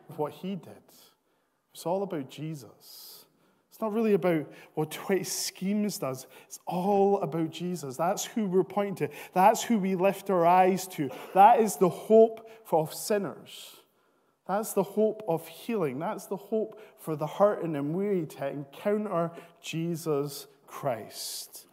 of 0.10 0.18
what 0.18 0.32
he 0.32 0.56
did, 0.56 0.72
it 0.72 1.74
was 1.74 1.86
all 1.86 2.04
about 2.04 2.30
Jesus. 2.30 3.19
It's 3.80 3.84
not 3.84 3.94
really 3.94 4.14
about 4.14 4.46
what 4.74 4.92
20 5.08 5.24
Schemes 5.24 6.00
does. 6.00 6.28
It's 6.48 6.60
all 6.66 7.22
about 7.22 7.50
Jesus. 7.50 7.96
That's 7.96 8.26
who 8.26 8.46
we're 8.46 8.66
pointing 8.66 9.08
to. 9.08 9.14
That's 9.32 9.64
who 9.64 9.80
we 9.80 9.96
lift 9.96 10.30
our 10.30 10.46
eyes 10.46 10.86
to. 10.90 11.10
That 11.34 11.62
is 11.62 11.78
the 11.78 11.88
hope 11.88 12.52
of 12.70 12.94
sinners. 12.94 13.78
That's 14.46 14.74
the 14.74 14.84
hope 14.84 15.24
of 15.30 15.48
healing. 15.48 15.98
That's 15.98 16.26
the 16.26 16.36
hope 16.36 16.82
for 16.98 17.16
the 17.16 17.26
hurting 17.26 17.78
and 17.78 17.96
weary 17.96 18.26
to 18.26 18.50
encounter 18.50 19.32
Jesus 19.62 20.48
Christ. 20.68 21.66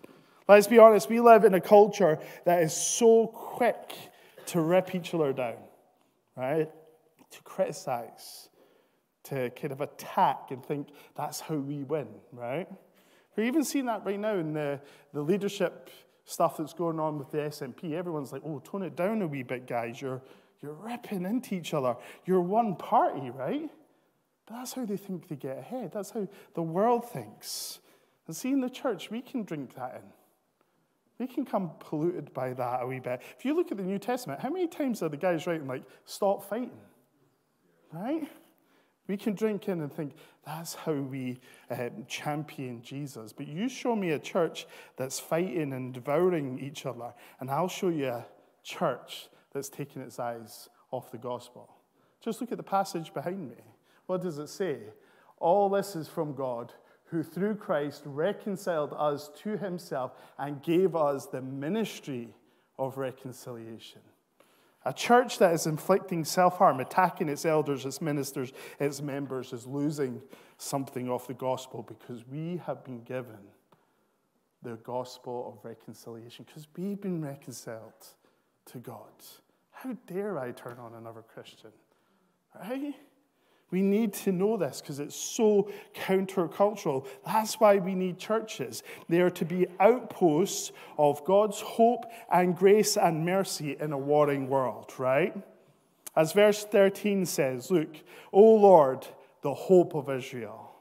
Let's 0.46 0.68
be 0.68 0.78
honest, 0.78 1.10
we 1.10 1.18
live 1.18 1.42
in 1.42 1.54
a 1.54 1.60
culture 1.60 2.20
that 2.44 2.62
is 2.62 2.72
so 2.72 3.26
quick 3.26 3.94
to 4.46 4.60
rip 4.60 4.94
each 4.94 5.12
other 5.12 5.32
down, 5.32 5.56
right? 6.36 6.70
To 7.32 7.42
criticize, 7.42 8.48
to 9.28 9.50
kind 9.50 9.72
of 9.72 9.80
attack 9.80 10.50
and 10.50 10.64
think 10.64 10.88
that's 11.16 11.40
how 11.40 11.56
we 11.56 11.82
win, 11.84 12.08
right? 12.32 12.68
We're 13.36 13.44
even 13.44 13.64
seeing 13.64 13.86
that 13.86 14.04
right 14.04 14.18
now 14.18 14.36
in 14.36 14.52
the, 14.52 14.80
the 15.12 15.20
leadership 15.20 15.90
stuff 16.24 16.56
that's 16.56 16.72
going 16.72 16.98
on 16.98 17.18
with 17.18 17.30
the 17.30 17.38
SNP. 17.38 17.92
Everyone's 17.92 18.32
like, 18.32 18.42
oh, 18.44 18.60
tone 18.60 18.82
it 18.82 18.96
down 18.96 19.22
a 19.22 19.26
wee 19.26 19.42
bit, 19.42 19.66
guys. 19.66 20.00
You're, 20.00 20.22
you're 20.60 20.74
ripping 20.74 21.24
into 21.24 21.54
each 21.54 21.74
other. 21.74 21.96
You're 22.24 22.40
one 22.40 22.76
party, 22.76 23.30
right? 23.30 23.70
But 24.46 24.54
that's 24.54 24.72
how 24.72 24.84
they 24.84 24.96
think 24.96 25.28
they 25.28 25.36
get 25.36 25.58
ahead. 25.58 25.92
That's 25.92 26.10
how 26.10 26.26
the 26.54 26.62
world 26.62 27.08
thinks. 27.10 27.80
And 28.26 28.34
see, 28.34 28.50
in 28.50 28.60
the 28.60 28.70
church, 28.70 29.10
we 29.10 29.20
can 29.20 29.44
drink 29.44 29.74
that 29.74 30.02
in. 30.02 30.12
We 31.18 31.26
can 31.26 31.44
come 31.44 31.70
polluted 31.78 32.32
by 32.34 32.52
that 32.54 32.82
a 32.82 32.86
wee 32.86 33.00
bit. 33.00 33.22
If 33.38 33.44
you 33.44 33.54
look 33.54 33.70
at 33.70 33.78
the 33.78 33.84
New 33.84 33.98
Testament, 33.98 34.40
how 34.40 34.50
many 34.50 34.66
times 34.66 35.02
are 35.02 35.08
the 35.08 35.16
guys 35.16 35.46
writing, 35.46 35.66
like, 35.66 35.84
stop 36.04 36.48
fighting? 36.48 36.78
Right? 37.92 38.28
We 39.08 39.16
can 39.16 39.34
drink 39.34 39.68
in 39.68 39.80
and 39.80 39.92
think 39.92 40.14
that's 40.44 40.74
how 40.74 40.94
we 40.94 41.38
uh, 41.70 41.90
champion 42.08 42.82
Jesus. 42.82 43.32
But 43.32 43.46
you 43.46 43.68
show 43.68 43.94
me 43.94 44.10
a 44.10 44.18
church 44.18 44.66
that's 44.96 45.20
fighting 45.20 45.72
and 45.72 45.92
devouring 45.92 46.58
each 46.58 46.86
other, 46.86 47.12
and 47.40 47.50
I'll 47.50 47.68
show 47.68 47.88
you 47.88 48.08
a 48.08 48.26
church 48.62 49.28
that's 49.52 49.68
taking 49.68 50.02
its 50.02 50.18
eyes 50.18 50.68
off 50.90 51.10
the 51.10 51.18
gospel. 51.18 51.68
Just 52.20 52.40
look 52.40 52.50
at 52.50 52.58
the 52.58 52.64
passage 52.64 53.14
behind 53.14 53.48
me. 53.48 53.62
What 54.06 54.22
does 54.22 54.38
it 54.38 54.48
say? 54.48 54.78
All 55.38 55.68
this 55.68 55.94
is 55.94 56.08
from 56.08 56.34
God, 56.34 56.72
who 57.06 57.22
through 57.22 57.56
Christ 57.56 58.02
reconciled 58.04 58.92
us 58.96 59.30
to 59.42 59.56
himself 59.56 60.12
and 60.38 60.62
gave 60.62 60.96
us 60.96 61.26
the 61.26 61.42
ministry 61.42 62.34
of 62.78 62.98
reconciliation. 62.98 64.00
A 64.86 64.92
church 64.92 65.38
that 65.40 65.52
is 65.52 65.66
inflicting 65.66 66.24
self 66.24 66.58
harm, 66.58 66.78
attacking 66.78 67.28
its 67.28 67.44
elders, 67.44 67.84
its 67.84 68.00
ministers, 68.00 68.52
its 68.78 69.02
members, 69.02 69.52
is 69.52 69.66
losing 69.66 70.22
something 70.58 71.10
of 71.10 71.26
the 71.26 71.34
gospel 71.34 71.82
because 71.82 72.24
we 72.28 72.62
have 72.66 72.84
been 72.84 73.02
given 73.02 73.50
the 74.62 74.76
gospel 74.76 75.52
of 75.52 75.64
reconciliation 75.68 76.44
because 76.46 76.68
we've 76.76 77.00
been 77.00 77.20
reconciled 77.20 78.06
to 78.66 78.78
God. 78.78 79.10
How 79.72 79.96
dare 80.06 80.38
I 80.38 80.52
turn 80.52 80.78
on 80.78 80.94
another 80.94 81.22
Christian? 81.22 81.72
Right? 82.54 82.94
We 83.70 83.82
need 83.82 84.12
to 84.14 84.32
know 84.32 84.56
this 84.56 84.80
because 84.80 85.00
it's 85.00 85.16
so 85.16 85.70
countercultural. 85.94 87.06
That's 87.24 87.54
why 87.54 87.78
we 87.78 87.94
need 87.94 88.18
churches. 88.18 88.84
They 89.08 89.20
are 89.20 89.30
to 89.30 89.44
be 89.44 89.66
outposts 89.80 90.70
of 90.98 91.24
God's 91.24 91.60
hope 91.60 92.04
and 92.30 92.56
grace 92.56 92.96
and 92.96 93.24
mercy 93.24 93.76
in 93.80 93.92
a 93.92 93.98
warring 93.98 94.48
world, 94.48 94.92
right? 94.98 95.36
As 96.14 96.32
verse 96.32 96.64
13 96.64 97.26
says, 97.26 97.70
Look, 97.70 97.88
O 98.32 98.54
Lord, 98.54 99.06
the 99.42 99.52
hope 99.52 99.94
of 99.94 100.08
Israel. 100.08 100.72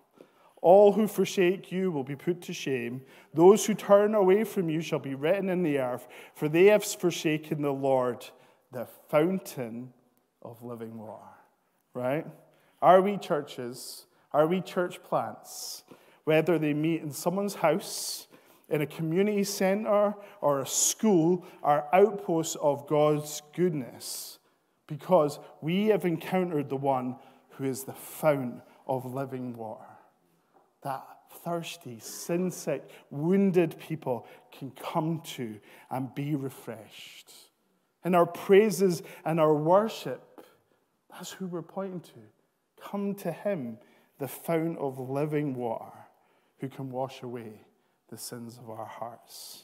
All 0.62 0.93
who 0.93 1.08
forsake 1.08 1.71
you 1.71 1.91
will 1.91 2.04
be 2.04 2.15
put 2.15 2.41
to 2.43 2.54
shame. 2.54 3.02
Those 3.34 3.65
who 3.65 3.74
turn 3.76 4.15
away 4.15 4.43
from 4.43 4.69
you 4.69 4.82
shall 4.82 5.00
be 5.00 5.13
written 5.13 5.50
in 5.50 5.62
the 5.62 5.78
earth, 5.80 6.08
for 6.34 6.50
they 6.50 6.65
have 6.65 6.84
forsaken 6.84 7.62
the 7.62 7.74
Lord, 7.74 8.26
the 8.71 8.88
fountain 9.10 9.93
of 10.41 10.63
living 10.63 10.98
water. 10.98 11.21
Right? 11.93 12.26
Are 12.86 13.02
we 13.02 13.17
churches? 13.17 14.06
Are 14.32 14.45
we 14.45 14.62
church 14.62 15.02
plants? 15.02 15.84
Whether 16.24 16.60
they 16.60 16.76
meet 16.76 17.02
in 17.02 17.12
someone's 17.12 17.56
house, 17.56 18.28
in 18.69 18.82
a 18.82 18.86
community 18.86 19.43
center, 19.43 20.13
or 20.39 20.60
a 20.60 20.67
school, 20.67 21.48
are 21.63 21.88
outposts 21.91 22.56
of 22.62 22.86
God's 22.86 23.41
goodness 23.56 24.38
because 24.86 25.39
we 25.62 25.88
have 25.88 26.06
encountered 26.06 26.69
the 26.69 26.76
one 26.76 27.15
who 27.54 27.63
is 27.63 27.86
the 27.86 27.93
fount 27.93 28.62
of 28.86 29.12
living 29.12 29.58
water. 29.58 29.89
That 30.84 31.04
thirsty, 31.43 31.98
sin 32.00 32.52
sick, 32.52 32.88
wounded 33.10 33.80
people 33.80 34.28
can 34.52 34.69
come 34.69 35.21
to 35.34 35.60
and 35.89 36.13
be 36.13 36.36
refreshed. 36.36 37.32
In 38.04 38.13
our 38.13 38.28
praises 38.28 39.02
and 39.26 39.39
our 39.39 39.56
worship, 39.56 40.45
that's 41.10 41.32
who 41.32 41.48
we're 41.48 41.63
pointing 41.63 42.02
to. 42.02 42.35
Come 42.89 43.15
to 43.15 43.32
him, 43.32 43.78
the 44.19 44.28
fount 44.28 44.78
of 44.78 45.00
living 45.00 45.56
water, 45.56 45.91
who 46.60 46.69
can 46.69 46.91
wash 46.91 47.24
away 47.24 47.62
the 48.10 48.17
sins 48.17 48.58
of 48.58 48.69
our 48.69 48.86
hearts, 48.86 49.63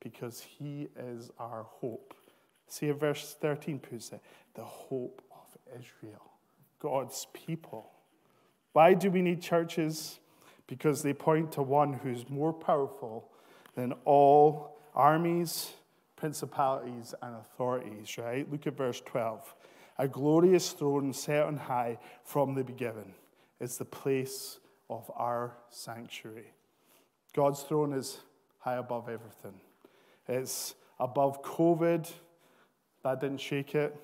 because 0.00 0.40
he 0.40 0.88
is 0.96 1.30
our 1.38 1.66
hope. 1.68 2.14
See, 2.68 2.90
verse 2.90 3.36
13 3.40 3.80
puts 3.80 4.12
it 4.12 4.20
the 4.54 4.64
hope 4.64 5.22
of 5.32 5.78
Israel, 5.78 6.30
God's 6.78 7.26
people. 7.32 7.90
Why 8.72 8.94
do 8.94 9.10
we 9.10 9.22
need 9.22 9.42
churches? 9.42 10.20
Because 10.66 11.02
they 11.02 11.14
point 11.14 11.52
to 11.52 11.62
one 11.62 11.94
who's 11.94 12.28
more 12.28 12.52
powerful 12.52 13.30
than 13.74 13.94
all 14.04 14.78
armies, 14.94 15.72
principalities, 16.16 17.14
and 17.22 17.34
authorities, 17.36 18.18
right? 18.18 18.50
Look 18.50 18.66
at 18.66 18.76
verse 18.76 19.00
12 19.04 19.54
a 19.98 20.06
glorious 20.06 20.70
throne 20.72 21.12
set 21.12 21.44
on 21.44 21.56
high 21.56 21.98
from 22.22 22.54
the 22.54 22.64
beginning. 22.64 23.14
It's 23.60 23.76
the 23.76 23.84
place 23.84 24.58
of 24.88 25.10
our 25.16 25.56
sanctuary. 25.70 26.52
God's 27.34 27.62
throne 27.62 27.92
is 27.92 28.18
high 28.60 28.76
above 28.76 29.08
everything. 29.08 29.60
It's 30.28 30.74
above 31.00 31.42
COVID, 31.42 32.10
that 33.02 33.20
didn't 33.20 33.40
shake 33.40 33.74
it. 33.74 33.94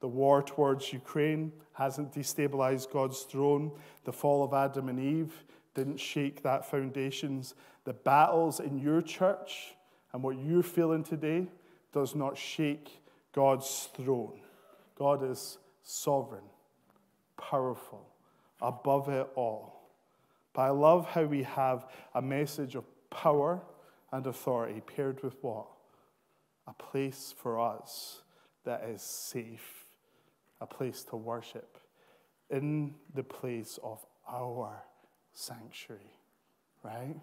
The 0.00 0.08
war 0.08 0.42
towards 0.42 0.92
Ukraine 0.92 1.52
hasn't 1.72 2.12
destabilized 2.12 2.92
God's 2.92 3.20
throne. 3.22 3.72
The 4.04 4.12
fall 4.12 4.44
of 4.44 4.54
Adam 4.54 4.88
and 4.88 4.98
Eve 4.98 5.44
didn't 5.74 5.98
shake 5.98 6.42
that 6.42 6.68
foundations. 6.70 7.54
The 7.84 7.92
battles 7.92 8.60
in 8.60 8.78
your 8.78 9.02
church 9.02 9.74
and 10.12 10.22
what 10.22 10.38
you're 10.38 10.62
feeling 10.62 11.04
today 11.04 11.48
does 11.92 12.14
not 12.14 12.36
shake 12.36 13.02
God's 13.32 13.88
throne. 13.94 14.40
God 15.00 15.24
is 15.24 15.56
sovereign, 15.82 16.44
powerful, 17.40 18.06
above 18.60 19.08
it 19.08 19.26
all. 19.34 19.88
But 20.52 20.60
I 20.60 20.68
love 20.68 21.06
how 21.06 21.24
we 21.24 21.42
have 21.44 21.86
a 22.14 22.20
message 22.20 22.74
of 22.74 22.84
power 23.08 23.62
and 24.12 24.26
authority 24.26 24.82
paired 24.82 25.22
with 25.22 25.36
what? 25.40 25.68
A 26.66 26.74
place 26.74 27.34
for 27.34 27.58
us 27.58 28.20
that 28.64 28.84
is 28.84 29.00
safe, 29.00 29.86
a 30.60 30.66
place 30.66 31.02
to 31.04 31.16
worship, 31.16 31.78
in 32.50 32.94
the 33.14 33.24
place 33.24 33.78
of 33.82 34.04
our 34.30 34.82
sanctuary, 35.32 36.12
right? 36.82 37.16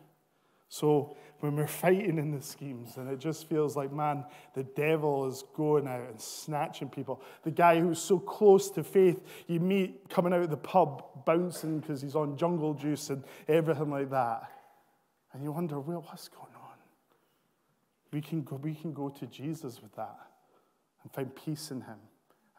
So 0.70 1.16
when 1.40 1.56
we're 1.56 1.68
fighting 1.68 2.18
in 2.18 2.32
the 2.32 2.42
schemes 2.42 2.98
and 2.98 3.10
it 3.10 3.20
just 3.20 3.48
feels 3.48 3.76
like, 3.76 3.92
man, 3.94 4.26
the 4.54 4.64
devil 4.64 5.28
is 5.28 5.44
going 5.56 5.88
out 5.88 6.10
and 6.10 6.20
snatching 6.20 6.90
people. 6.90 7.22
The 7.44 7.52
guy 7.52 7.80
who's 7.80 8.00
so 8.00 8.20
close 8.20 8.70
to 8.72 8.84
faith, 8.84 9.22
you 9.48 9.60
meet 9.60 10.10
coming 10.10 10.34
out 10.34 10.42
of 10.42 10.50
the 10.50 10.58
pub, 10.58 11.26
bouncing 11.26 11.80
because 11.80 12.02
he's 12.02 12.16
on 12.16 12.38
jungle 12.38 12.74
juice 12.74 13.10
and 13.10 13.24
everything 13.48 13.92
like 13.92 14.10
that. 14.10 14.52
And 15.34 15.44
you 15.44 15.52
wonder, 15.52 15.80
well, 15.80 16.04
what's 16.08 16.28
going 16.28 16.54
on? 16.56 16.78
We 18.12 18.22
can 18.22 18.44
go, 18.44 18.56
we 18.56 18.74
can 18.74 18.94
go 18.94 19.10
to 19.10 19.28
Jesus 19.28 19.82
with 19.82 19.96
that 19.96 20.18
and 21.04 21.12
find 21.12 21.34
peace 21.36 21.72
in 21.72 21.82
him 21.82 22.00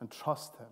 and 0.00 0.10
trust 0.10 0.56
him 0.56 0.66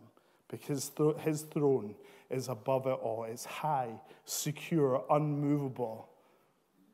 because 0.48 0.90
his 1.20 1.40
throne 1.42 1.94
is 2.30 2.48
above 2.48 2.86
it 2.86 2.90
all. 2.90 3.24
It's 3.24 3.44
high, 3.44 3.94
secure, 4.24 5.04
unmovable. 5.10 6.08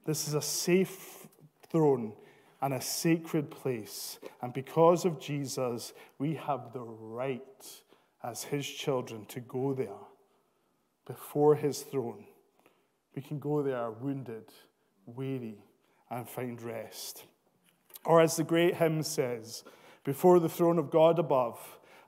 This 0.05 0.27
is 0.27 0.35
a 0.35 0.43
safe 0.43 1.29
throne 1.71 2.12
and 2.61 2.75
a 2.75 2.81
sacred 2.81 3.51
place. 3.51 4.19
And 4.41 4.53
because 4.53 5.05
of 5.05 5.21
Jesus, 5.21 5.93
we 6.19 6.35
have 6.35 6.73
the 6.73 6.83
right 6.83 7.67
as 8.23 8.45
his 8.45 8.67
children 8.67 9.27
to 9.27 9.41
go 9.41 9.75
there 9.75 9.88
before 11.07 11.57
his 11.57 11.83
throne. 11.83 12.25
We 13.15 13.23
can 13.23 13.38
go 13.38 13.62
there 13.62 13.91
wounded, 13.91 14.45
weary, 15.07 15.59
and 16.11 16.29
find 16.29 16.61
rest. 16.62 17.25
Or 18.05 18.21
as 18.21 18.37
the 18.37 18.45
great 18.45 18.77
hymn 18.77 19.03
says, 19.03 19.65
before 20.05 20.41
the 20.41 20.49
throne 20.49 20.79
of 20.79 20.91
God 20.91 21.19
above, 21.19 21.59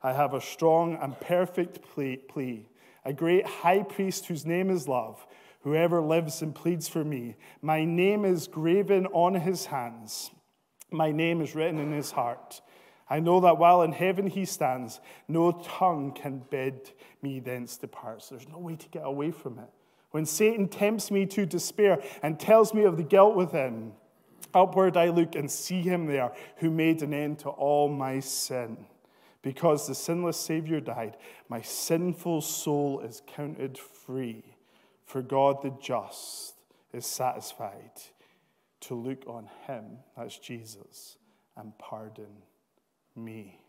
I 0.03 0.13
have 0.13 0.35
a 0.35 0.41
strong 0.41 0.99
and 1.01 1.19
perfect 1.21 1.83
plea, 1.83 2.69
a 3.05 3.13
great 3.13 3.47
high 3.47 3.83
priest 3.83 4.27
whose 4.27 4.45
name 4.45 4.71
is 4.71 4.89
love 4.89 5.27
Whoever 5.64 6.03
lives 6.03 6.42
and 6.42 6.55
pleads 6.55 6.88
for 6.88 7.03
me, 7.03 7.37
my 7.62 7.87
name 7.87 8.27
is 8.27 8.48
graven 8.48 9.07
on 9.07 9.35
his 9.35 9.64
hands, 9.64 10.31
my 10.90 11.11
name 11.11 11.40
is 11.40 11.55
written 11.55 11.79
in 11.79 11.90
his 11.90 12.11
heart. 12.11 12.61
I 13.09 13.20
know 13.20 13.40
that 13.40 13.57
while 13.57 13.81
in 13.83 13.92
heaven 13.92 14.27
he 14.27 14.44
stands, 14.44 15.00
no 15.27 15.53
tongue 15.53 16.12
can 16.12 16.42
bid 16.50 16.92
me 17.22 17.40
thence 17.40 17.79
depart. 17.79 18.24
There's 18.29 18.48
no 18.48 18.59
way 18.59 18.77
to 18.77 18.88
get 18.90 19.07
away 19.07 19.31
from 19.31 19.59
it. 19.59 19.70
When 20.11 20.27
Satan 20.27 20.68
tempts 20.68 21.11
me 21.11 21.24
to 21.27 21.46
despair 21.46 22.03
and 22.22 22.38
tells 22.38 22.74
me 22.74 22.85
of 22.85 22.98
the 22.98 23.03
guilt 23.03 23.35
within, 23.35 23.92
upward 24.53 24.98
I 24.98 25.09
look 25.09 25.35
and 25.35 25.50
see 25.50 25.81
him 25.81 26.07
there 26.07 26.33
who 26.59 26.70
made 26.70 27.03
an 27.03 27.14
end 27.14 27.38
to 27.40 27.48
all 27.48 27.88
my 27.88 28.20
sin. 28.20 28.87
Because 29.40 29.87
the 29.87 29.94
sinless 29.94 30.38
Savior 30.38 30.81
died, 30.81 31.16
my 31.48 31.62
sinful 31.62 32.42
soul 32.42 33.00
is 33.00 33.22
counted 33.27 33.79
free. 33.79 34.54
For 35.05 35.23
God 35.23 35.62
the 35.62 35.77
just 35.81 36.55
is 36.93 37.07
satisfied 37.07 37.93
to 38.83 38.95
look 38.95 39.25
on 39.27 39.49
him, 39.67 39.99
that's 40.17 40.38
Jesus, 40.38 41.17
and 41.57 41.77
pardon 41.79 42.43
me. 43.17 43.61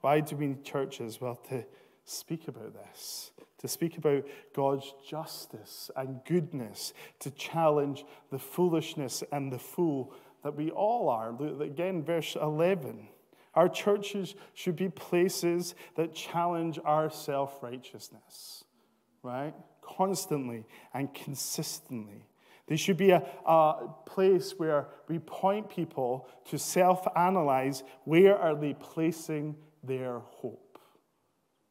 Why 0.00 0.20
do 0.20 0.36
we 0.36 0.48
need 0.48 0.64
churches? 0.64 1.20
Well, 1.20 1.36
to 1.48 1.64
speak 2.04 2.48
about 2.48 2.74
this, 2.74 3.32
to 3.58 3.68
speak 3.68 3.98
about 3.98 4.24
God's 4.54 4.92
justice 5.08 5.90
and 5.96 6.20
goodness, 6.24 6.94
to 7.20 7.30
challenge 7.30 8.04
the 8.30 8.38
foolishness 8.38 9.22
and 9.32 9.52
the 9.52 9.58
fool 9.58 10.14
that 10.42 10.56
we 10.56 10.70
all 10.70 11.08
are. 11.08 11.30
Again, 11.62 12.02
verse 12.02 12.36
11. 12.40 13.08
Our 13.54 13.68
churches 13.68 14.34
should 14.54 14.76
be 14.76 14.88
places 14.88 15.74
that 15.96 16.14
challenge 16.14 16.78
our 16.84 17.10
self 17.10 17.62
righteousness, 17.62 18.64
right? 19.22 19.54
Constantly 19.96 20.64
and 20.92 21.12
consistently. 21.14 22.24
There 22.66 22.76
should 22.76 22.98
be 22.98 23.10
a, 23.10 23.22
a 23.46 23.88
place 24.04 24.54
where 24.58 24.88
we 25.08 25.18
point 25.18 25.70
people 25.70 26.28
to 26.50 26.58
self 26.58 27.06
analyze 27.16 27.82
where 28.04 28.36
are 28.36 28.54
they 28.54 28.74
placing 28.74 29.56
their 29.82 30.18
hope, 30.18 30.78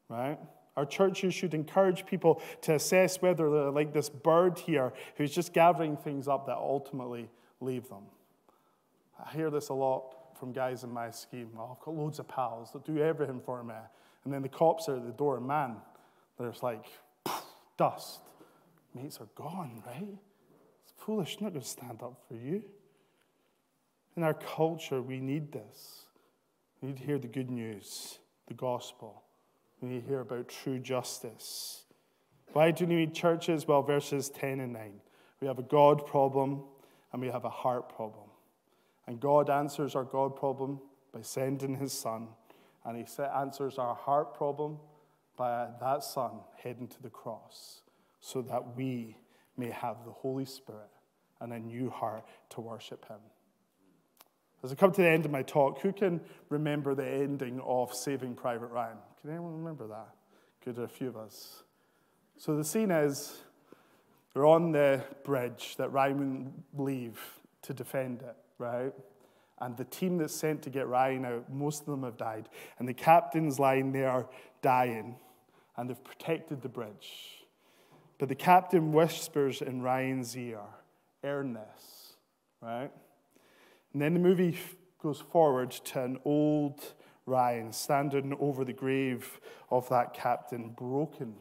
right? 0.09 0.39
Our 0.75 0.85
churches 0.85 1.33
should 1.33 1.53
encourage 1.53 2.05
people 2.05 2.41
to 2.61 2.75
assess 2.75 3.21
whether 3.21 3.49
they're 3.49 3.71
like 3.71 3.93
this 3.93 4.09
bird 4.09 4.59
here 4.59 4.93
who's 5.15 5.33
just 5.33 5.53
gathering 5.53 5.97
things 5.97 6.27
up 6.27 6.45
that 6.47 6.57
ultimately 6.57 7.29
leave 7.61 7.89
them. 7.89 8.03
I 9.23 9.31
hear 9.31 9.49
this 9.49 9.69
a 9.69 9.73
lot 9.73 10.15
from 10.39 10.51
guys 10.51 10.83
in 10.83 10.91
my 10.91 11.09
scheme. 11.09 11.49
Oh, 11.57 11.75
I've 11.77 11.83
got 11.83 11.95
loads 11.95 12.19
of 12.19 12.27
pals 12.27 12.71
that 12.73 12.85
do 12.85 12.99
everything 12.99 13.41
for 13.43 13.63
me. 13.63 13.73
And 14.23 14.33
then 14.33 14.41
the 14.41 14.49
cops 14.49 14.87
are 14.87 14.97
at 14.97 15.05
the 15.05 15.11
door, 15.11 15.39
man, 15.39 15.77
there's 16.37 16.61
like, 16.61 16.85
dust. 17.77 18.21
Mates 18.93 19.19
are 19.21 19.29
gone, 19.35 19.83
right? 19.85 20.17
It's 20.83 20.93
foolish, 20.97 21.39
not 21.39 21.51
going 21.51 21.61
to 21.61 21.67
stand 21.67 22.01
up 22.01 22.19
for 22.27 22.35
you. 22.35 22.63
In 24.15 24.23
our 24.23 24.33
culture, 24.33 25.01
we 25.01 25.19
need 25.19 25.51
this. 25.51 26.05
We 26.81 26.89
need 26.89 26.97
to 26.97 27.03
hear 27.03 27.19
the 27.19 27.27
good 27.27 27.49
news, 27.49 28.19
the 28.47 28.53
gospel. 28.53 29.23
We 29.81 29.89
need 29.89 30.01
to 30.01 30.07
hear 30.07 30.21
about 30.21 30.47
true 30.47 30.79
justice. 30.79 31.83
Why 32.53 32.71
do 32.71 32.85
we 32.85 32.95
need 32.95 33.13
churches? 33.13 33.67
Well, 33.67 33.83
verses 33.83 34.29
10 34.29 34.59
and 34.59 34.73
9. 34.73 34.91
We 35.39 35.47
have 35.47 35.59
a 35.59 35.63
God 35.63 36.05
problem 36.07 36.63
and 37.11 37.21
we 37.21 37.27
have 37.27 37.45
a 37.45 37.49
heart 37.49 37.93
problem. 37.93 38.29
And 39.05 39.19
God 39.19 39.49
answers 39.49 39.95
our 39.95 40.03
God 40.03 40.35
problem 40.35 40.79
by 41.13 41.21
sending 41.21 41.75
his 41.75 41.93
son, 41.93 42.27
and 42.83 42.97
he 42.97 43.05
answers 43.23 43.77
our 43.77 43.95
heart 43.95 44.33
problem 44.33 44.77
by 45.37 45.67
that 45.79 46.03
son 46.03 46.31
heading 46.61 46.87
to 46.87 47.01
the 47.01 47.09
cross 47.09 47.81
so 48.19 48.41
that 48.41 48.75
we 48.75 49.15
may 49.55 49.69
have 49.69 50.03
the 50.05 50.11
Holy 50.11 50.45
Spirit 50.45 50.89
and 51.39 51.53
a 51.53 51.59
new 51.59 51.89
heart 51.89 52.25
to 52.49 52.61
worship 52.61 53.07
Him. 53.07 53.19
As 54.63 54.71
I 54.71 54.75
come 54.75 54.91
to 54.91 55.01
the 55.01 55.07
end 55.07 55.23
of 55.25 55.31
my 55.31 55.43
talk, 55.43 55.81
who 55.81 55.93
can 55.93 56.19
remember 56.49 56.95
the 56.95 57.07
ending 57.07 57.61
of 57.61 57.93
Saving 57.93 58.33
Private 58.33 58.67
Ryan? 58.67 58.97
Can 59.21 59.29
anyone 59.29 59.55
remember 59.57 59.87
that? 59.87 60.09
Good, 60.65 60.79
a 60.79 60.87
few 60.87 61.07
of 61.07 61.15
us. 61.15 61.63
So 62.37 62.55
the 62.55 62.63
scene 62.63 62.91
is 62.91 63.37
they're 64.33 64.45
on 64.45 64.71
the 64.71 65.03
bridge 65.23 65.75
that 65.77 65.91
Ryan 65.91 66.51
leave 66.75 67.19
to 67.63 67.73
defend 67.73 68.21
it, 68.21 68.35
right? 68.57 68.93
And 69.59 69.75
the 69.77 69.85
team 69.85 70.17
that's 70.17 70.35
sent 70.35 70.61
to 70.63 70.69
get 70.69 70.87
Ryan 70.87 71.25
out, 71.25 71.51
most 71.51 71.81
of 71.81 71.87
them 71.87 72.03
have 72.03 72.17
died. 72.17 72.49
And 72.77 72.87
the 72.87 72.93
captain's 72.93 73.59
lying 73.59 73.91
there 73.91 74.27
dying, 74.61 75.15
and 75.77 75.89
they've 75.89 76.03
protected 76.03 76.61
the 76.61 76.69
bridge. 76.69 77.45
But 78.17 78.29
the 78.29 78.35
captain 78.35 78.91
whispers 78.91 79.61
in 79.61 79.81
Ryan's 79.81 80.35
ear, 80.35 80.61
earn 81.23 81.53
this, 81.53 82.13
right? 82.61 82.91
And 83.93 84.01
then 84.01 84.13
the 84.13 84.19
movie 84.19 84.57
goes 85.01 85.19
forward 85.19 85.71
to 85.71 86.03
an 86.03 86.19
old 86.25 86.93
Ryan 87.25 87.71
standing 87.73 88.35
over 88.39 88.65
the 88.65 88.73
grave 88.73 89.39
of 89.69 89.87
that 89.89 90.13
captain, 90.13 90.69
broken 90.69 91.35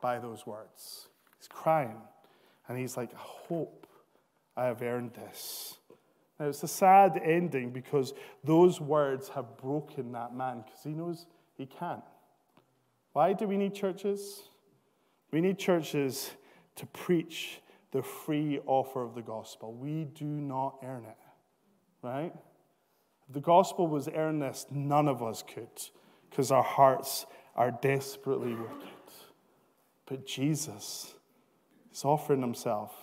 by 0.00 0.18
those 0.18 0.46
words. 0.46 1.08
He's 1.38 1.48
crying, 1.48 1.96
and 2.68 2.78
he's 2.78 2.96
like, 2.96 3.12
I 3.14 3.18
hope 3.18 3.86
I 4.56 4.66
have 4.66 4.82
earned 4.82 5.14
this. 5.14 5.78
Now, 6.38 6.46
it's 6.48 6.62
a 6.62 6.68
sad 6.68 7.20
ending 7.22 7.70
because 7.70 8.14
those 8.44 8.80
words 8.80 9.28
have 9.30 9.56
broken 9.56 10.12
that 10.12 10.34
man 10.34 10.62
because 10.64 10.82
he 10.82 10.90
knows 10.90 11.26
he 11.56 11.66
can't. 11.66 12.02
Why 13.12 13.32
do 13.32 13.46
we 13.46 13.56
need 13.56 13.74
churches? 13.74 14.42
We 15.30 15.40
need 15.40 15.58
churches 15.58 16.30
to 16.76 16.86
preach 16.86 17.60
the 17.90 18.02
free 18.02 18.60
offer 18.66 19.02
of 19.02 19.14
the 19.14 19.22
gospel. 19.22 19.74
We 19.74 20.04
do 20.04 20.24
not 20.24 20.76
earn 20.82 21.04
it, 21.04 21.18
right? 22.02 22.32
If 23.28 23.34
the 23.34 23.40
gospel 23.40 23.86
was 23.86 24.08
earnest, 24.08 24.72
none 24.72 25.08
of 25.08 25.22
us 25.22 25.42
could 25.42 25.68
because 26.30 26.50
our 26.50 26.62
hearts 26.62 27.26
are 27.54 27.70
desperately 27.70 28.54
wicked. 28.54 28.88
But 30.06 30.26
Jesus 30.26 31.14
is 31.92 32.04
offering 32.04 32.40
himself 32.40 32.94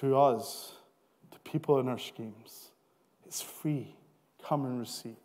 to 0.00 0.16
us, 0.16 0.74
to 1.30 1.38
people 1.40 1.78
in 1.78 1.88
our 1.88 1.98
schemes. 1.98 2.70
It's 3.24 3.40
free. 3.40 3.94
Come 4.42 4.64
and 4.64 4.80
receive. 4.80 5.16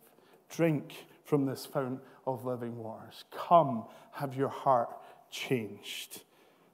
Drink 0.48 1.06
from 1.24 1.46
this 1.46 1.66
fountain 1.66 2.00
of 2.34 2.44
living 2.44 2.76
waters. 2.76 3.24
Come, 3.30 3.84
have 4.12 4.34
your 4.34 4.48
heart 4.48 4.90
changed. 5.30 6.22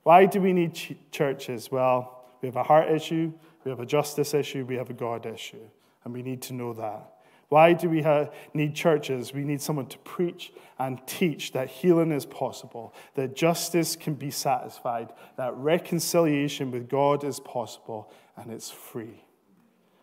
Why 0.03 0.27
do 0.27 0.41
we 0.41 0.53
need 0.53 0.75
ch- 0.75 0.95
churches? 1.11 1.71
Well, 1.71 2.25
we 2.41 2.49
have 2.49 2.57
a 2.57 2.63
heart 2.63 2.91
issue, 2.91 3.33
we 3.65 3.71
have 3.71 3.81
a 3.81 3.87
justice 3.87 4.35
issue, 4.35 4.65
we 4.65 4.77
have 4.77 4.91
a 4.91 4.95
God 4.95 5.27
issue, 5.27 5.69
and 6.05 6.15
we 6.15 6.23
need 6.23 6.43
to 6.43 6.55
know 6.55 6.73
that. 6.75 7.13
Why 7.49 7.73
do 7.73 7.89
we 7.89 8.03
have, 8.03 8.33
need 8.55 8.75
churches? 8.75 9.33
We 9.33 9.45
need 9.45 9.63
someone 9.63 9.87
to 9.87 9.99
preach 9.99 10.53
and 10.79 11.05
teach 11.07 11.53
that 11.53 11.69
healing 11.69 12.11
is 12.11 12.27
possible, 12.27 12.93
that 13.15 13.37
justice 13.37 13.95
can 13.95 14.15
be 14.15 14.31
satisfied, 14.31 15.13
that 15.37 15.55
reconciliation 15.55 16.71
with 16.71 16.89
God 16.89 17.23
is 17.23 17.39
possible, 17.41 18.13
and 18.37 18.53
it's 18.53 18.71
free. 18.71 19.23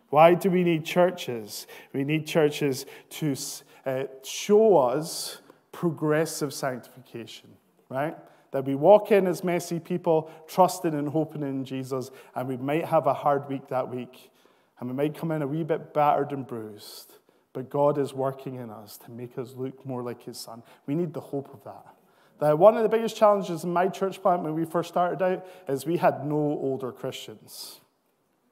Why 0.08 0.34
do 0.34 0.50
we 0.50 0.64
need 0.64 0.84
churches? 0.84 1.66
We 1.92 2.04
need 2.04 2.26
churches 2.26 2.86
to 3.10 3.34
uh, 3.84 4.04
show 4.22 4.78
us 4.78 5.38
progressive 5.80 6.54
sanctification 6.54 7.50
right? 7.88 8.16
That 8.50 8.64
we 8.64 8.74
walk 8.74 9.12
in 9.12 9.26
as 9.26 9.42
messy 9.42 9.80
people, 9.80 10.30
trusting 10.46 10.94
and 10.94 11.08
hoping 11.08 11.42
in 11.42 11.64
Jesus, 11.64 12.10
and 12.34 12.48
we 12.48 12.56
might 12.56 12.84
have 12.84 13.06
a 13.06 13.14
hard 13.14 13.48
week 13.48 13.68
that 13.68 13.88
week, 13.88 14.30
and 14.78 14.88
we 14.88 14.94
might 14.94 15.16
come 15.16 15.30
in 15.30 15.42
a 15.42 15.46
wee 15.46 15.64
bit 15.64 15.94
battered 15.94 16.32
and 16.32 16.46
bruised, 16.46 17.14
but 17.52 17.70
God 17.70 17.98
is 17.98 18.12
working 18.12 18.56
in 18.56 18.70
us 18.70 18.98
to 18.98 19.10
make 19.10 19.38
us 19.38 19.54
look 19.56 19.84
more 19.86 20.02
like 20.02 20.22
His 20.22 20.38
Son. 20.38 20.62
We 20.86 20.94
need 20.94 21.14
the 21.14 21.20
hope 21.20 21.52
of 21.52 21.62
that. 21.64 21.86
That 22.40 22.58
one 22.58 22.76
of 22.76 22.82
the 22.82 22.88
biggest 22.88 23.16
challenges 23.16 23.62
in 23.62 23.72
my 23.72 23.88
church 23.88 24.20
plant 24.20 24.42
when 24.42 24.54
we 24.54 24.64
first 24.64 24.88
started 24.88 25.22
out 25.22 25.46
is 25.68 25.86
we 25.86 25.96
had 25.96 26.26
no 26.26 26.34
older 26.34 26.90
Christians. 26.90 27.80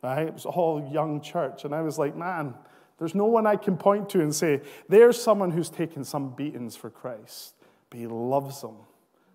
Right? 0.02 0.28
It 0.28 0.34
was 0.34 0.46
all 0.46 0.88
young 0.92 1.20
church. 1.20 1.64
And 1.64 1.74
I 1.74 1.82
was 1.82 1.98
like, 1.98 2.16
man, 2.16 2.54
there's 3.02 3.16
no 3.16 3.24
one 3.24 3.48
I 3.48 3.56
can 3.56 3.76
point 3.76 4.08
to 4.10 4.20
and 4.20 4.32
say, 4.32 4.60
there's 4.88 5.20
someone 5.20 5.50
who's 5.50 5.68
taken 5.68 6.04
some 6.04 6.36
beatings 6.36 6.76
for 6.76 6.88
Christ, 6.88 7.56
but 7.90 7.98
he 7.98 8.06
loves 8.06 8.60
them 8.60 8.76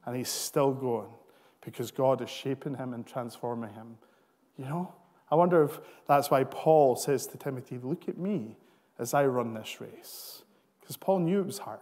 and 0.06 0.16
he's 0.16 0.30
still 0.30 0.72
going 0.72 1.10
because 1.60 1.92
God 1.92 2.22
is 2.22 2.30
shaping 2.30 2.76
him 2.76 2.94
and 2.94 3.06
transforming 3.06 3.74
him. 3.74 3.98
You 4.58 4.64
know? 4.64 4.94
I 5.30 5.36
wonder 5.36 5.64
if 5.64 5.82
that's 6.08 6.32
why 6.32 6.46
Paul 6.46 6.96
says 6.96 7.28
to 7.28 7.38
Timothy, 7.38 7.78
Look 7.78 8.08
at 8.08 8.18
me 8.18 8.56
as 9.00 9.14
I 9.14 9.26
run 9.26 9.54
this 9.54 9.82
race. 9.82 10.44
Because 10.80 10.96
Paul 10.96 11.20
knew 11.20 11.42
it 11.42 11.46
was 11.46 11.58
hard. 11.58 11.82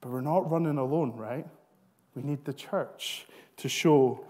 But 0.00 0.10
we're 0.10 0.22
not 0.22 0.50
running 0.50 0.78
alone, 0.78 1.12
right? 1.16 1.46
We 2.14 2.22
need 2.22 2.46
the 2.46 2.54
church 2.54 3.26
to 3.58 3.68
show 3.68 4.24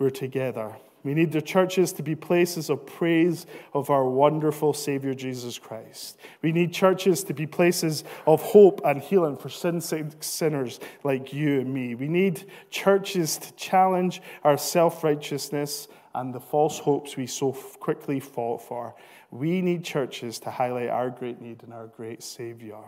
we're 0.00 0.10
together. 0.10 0.74
We 1.04 1.14
need 1.14 1.32
the 1.32 1.42
churches 1.42 1.92
to 1.94 2.02
be 2.02 2.14
places 2.14 2.70
of 2.70 2.86
praise 2.86 3.46
of 3.74 3.90
our 3.90 4.08
wonderful 4.08 4.72
Savior 4.72 5.14
Jesus 5.14 5.58
Christ. 5.58 6.18
We 6.42 6.52
need 6.52 6.72
churches 6.72 7.24
to 7.24 7.34
be 7.34 7.46
places 7.46 8.04
of 8.26 8.40
hope 8.40 8.80
and 8.84 9.02
healing 9.02 9.36
for 9.36 9.48
sin 9.48 9.80
sinners 9.80 10.78
like 11.02 11.32
you 11.32 11.60
and 11.60 11.74
me. 11.74 11.96
We 11.96 12.06
need 12.06 12.44
churches 12.70 13.36
to 13.38 13.52
challenge 13.54 14.22
our 14.44 14.56
self 14.56 15.02
righteousness 15.02 15.88
and 16.14 16.32
the 16.32 16.40
false 16.40 16.78
hopes 16.78 17.16
we 17.16 17.26
so 17.26 17.52
quickly 17.52 18.20
fall 18.20 18.58
for. 18.58 18.94
We 19.30 19.60
need 19.60 19.82
churches 19.82 20.38
to 20.40 20.50
highlight 20.50 20.88
our 20.88 21.10
great 21.10 21.40
need 21.40 21.62
and 21.64 21.72
our 21.72 21.88
great 21.88 22.22
Savior. 22.22 22.78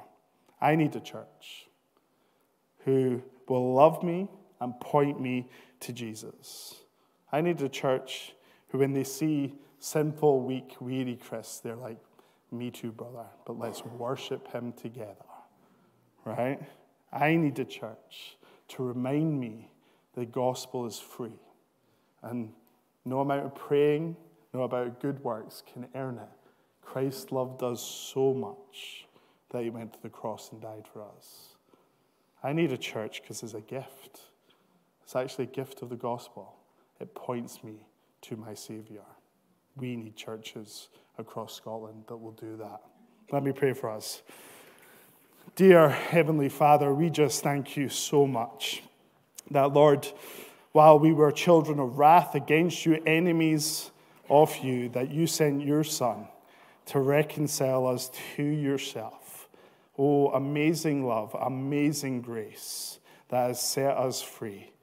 I 0.61 0.77
need 0.77 0.95
a 0.95 1.01
church 1.01 1.69
who 2.85 3.23
will 3.49 3.75
love 3.75 4.03
me 4.03 4.29
and 4.61 4.79
point 4.79 5.21
me 5.21 5.49
to 5.81 5.93
Jesus. 5.93 6.84
I 7.35 7.41
need 7.41 7.61
a 7.63 7.69
church 7.69 8.33
who, 8.69 8.79
when 8.79 8.93
they 8.93 9.03
see 9.03 9.55
sinful, 9.81 10.43
weak, 10.43 10.77
weary 10.79 11.17
Chris, 11.17 11.59
they're 11.59 11.75
like, 11.75 11.99
Me 12.53 12.71
too, 12.71 12.93
brother, 12.93 13.27
but 13.45 13.59
let's 13.59 13.85
worship 13.85 14.53
him 14.53 14.73
together. 14.73 15.17
Right? 16.25 16.61
I 17.13 17.35
need 17.35 17.59
a 17.59 17.65
church 17.65 18.37
to 18.69 18.85
remind 18.85 19.41
me 19.41 19.69
the 20.15 20.25
gospel 20.25 20.87
is 20.87 21.01
free. 21.01 21.41
And 22.23 22.53
no 23.05 23.19
amount 23.19 23.47
of 23.47 23.55
praying, 23.57 24.17
no 24.53 24.63
amount 24.63 24.87
of 24.87 25.01
good 25.01 25.19
works 25.25 25.65
can 25.73 25.89
earn 25.97 26.19
it. 26.19 26.53
Christ 26.83 27.33
loved 27.33 27.65
us 27.65 27.81
so 27.83 28.33
much 28.33 29.09
that 29.51 29.65
he 29.65 29.71
went 29.71 29.93
to 29.95 30.03
the 30.03 30.09
cross 30.09 30.53
and 30.53 30.63
died 30.63 30.85
for 30.93 31.03
us. 31.03 31.57
I 32.45 32.53
need 32.53 32.71
a 32.71 32.79
church 32.79 33.23
because 33.23 33.43
it's 33.43 33.55
a 33.55 33.61
gift. 33.61 34.21
It's 35.03 35.17
actually 35.17 35.47
a 35.47 35.49
gift 35.49 35.83
of 35.83 35.89
the 35.89 35.97
gospel 35.97 36.55
it 37.01 37.15
points 37.15 37.63
me 37.65 37.87
to 38.23 38.37
my 38.37 38.55
Savior. 38.55 39.05
We 39.77 39.97
need 39.97 40.17
churches 40.17 40.89
across 41.19 41.55
Scotland 41.55 42.05
that 42.09 42.17
will 42.17 42.33
do 42.33 42.57
that. 42.57 42.81
Let 43.33 43.43
me 43.43 43.53
pray 43.53 43.73
for 43.73 43.91
us. 43.91 44.23
Dear 45.57 45.89
Heavenly 45.89 46.49
Father, 46.49 46.93
we 46.93 47.11
just 47.11 47.43
thank 47.43 47.77
you 47.77 47.89
so 47.89 48.27
much 48.27 48.83
that, 49.51 49.73
Lord, 49.73 50.07
while 50.73 50.99
we 50.99 51.13
were 51.13 51.31
children 51.31 51.79
of 51.79 51.99
wrath 51.99 52.35
against 52.35 52.85
you, 52.85 53.01
enemies 53.07 53.91
of 54.29 54.57
you, 54.59 54.89
that 54.91 55.11
you 55.11 55.27
sent 55.27 55.65
your 55.65 55.85
Son 55.85 56.27
to 56.87 56.99
reconcile 57.01 57.87
us 57.87 58.11
to 58.37 58.43
yourself. 58.43 59.49
Oh, 59.97 60.31
amazing 60.31 61.07
love, 61.07 61.37
amazing 61.41 62.23
grace 62.23 62.99
that 63.29 63.47
has 63.49 63.63
set 63.63 63.97
us 63.97 64.21
free. 64.21 64.74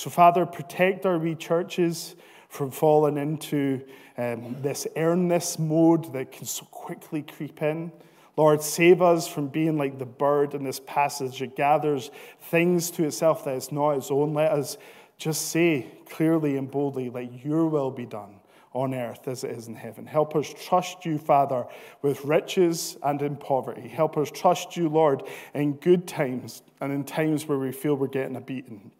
So, 0.00 0.08
Father, 0.08 0.46
protect 0.46 1.04
our 1.04 1.18
wee 1.18 1.34
churches 1.34 2.16
from 2.48 2.70
falling 2.70 3.18
into 3.18 3.82
um, 4.16 4.56
this 4.62 4.86
earnest 4.96 5.60
mode 5.60 6.14
that 6.14 6.32
can 6.32 6.46
so 6.46 6.64
quickly 6.70 7.20
creep 7.20 7.60
in. 7.60 7.92
Lord, 8.34 8.62
save 8.62 9.02
us 9.02 9.28
from 9.28 9.48
being 9.48 9.76
like 9.76 9.98
the 9.98 10.06
bird 10.06 10.54
in 10.54 10.64
this 10.64 10.80
passage 10.86 11.40
that 11.40 11.54
gathers 11.54 12.10
things 12.44 12.90
to 12.92 13.04
itself 13.04 13.44
that 13.44 13.56
is 13.56 13.70
not 13.70 13.90
its 13.90 14.10
own. 14.10 14.32
Let 14.32 14.52
us 14.52 14.78
just 15.18 15.50
say 15.50 15.86
clearly 16.08 16.56
and 16.56 16.70
boldly, 16.70 17.10
let 17.10 17.44
your 17.44 17.66
will 17.66 17.90
be 17.90 18.06
done 18.06 18.36
on 18.72 18.94
earth 18.94 19.28
as 19.28 19.44
it 19.44 19.50
is 19.50 19.68
in 19.68 19.74
heaven. 19.74 20.06
Help 20.06 20.34
us 20.34 20.50
trust 20.64 21.04
you, 21.04 21.18
Father, 21.18 21.66
with 22.00 22.24
riches 22.24 22.96
and 23.02 23.20
in 23.20 23.36
poverty. 23.36 23.86
Help 23.86 24.16
us 24.16 24.30
trust 24.30 24.78
you, 24.78 24.88
Lord, 24.88 25.24
in 25.52 25.74
good 25.74 26.08
times 26.08 26.62
and 26.80 26.90
in 26.90 27.04
times 27.04 27.44
where 27.44 27.58
we 27.58 27.70
feel 27.70 27.96
we're 27.96 28.06
getting 28.06 28.36
a 28.36 28.40
beating. 28.40 28.92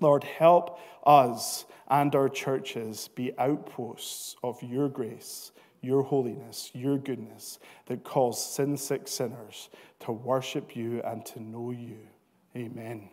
Lord, 0.00 0.24
help 0.24 0.78
us 1.04 1.64
and 1.88 2.14
our 2.14 2.28
churches 2.28 3.08
be 3.14 3.32
outposts 3.38 4.36
of 4.42 4.62
your 4.62 4.88
grace, 4.88 5.52
your 5.82 6.02
holiness, 6.02 6.70
your 6.74 6.98
goodness 6.98 7.58
that 7.86 8.04
calls 8.04 8.42
sin 8.44 8.76
sick 8.76 9.08
sinners 9.08 9.68
to 10.00 10.12
worship 10.12 10.76
you 10.76 11.00
and 11.02 11.24
to 11.26 11.42
know 11.42 11.70
you. 11.70 11.98
Amen. 12.56 13.08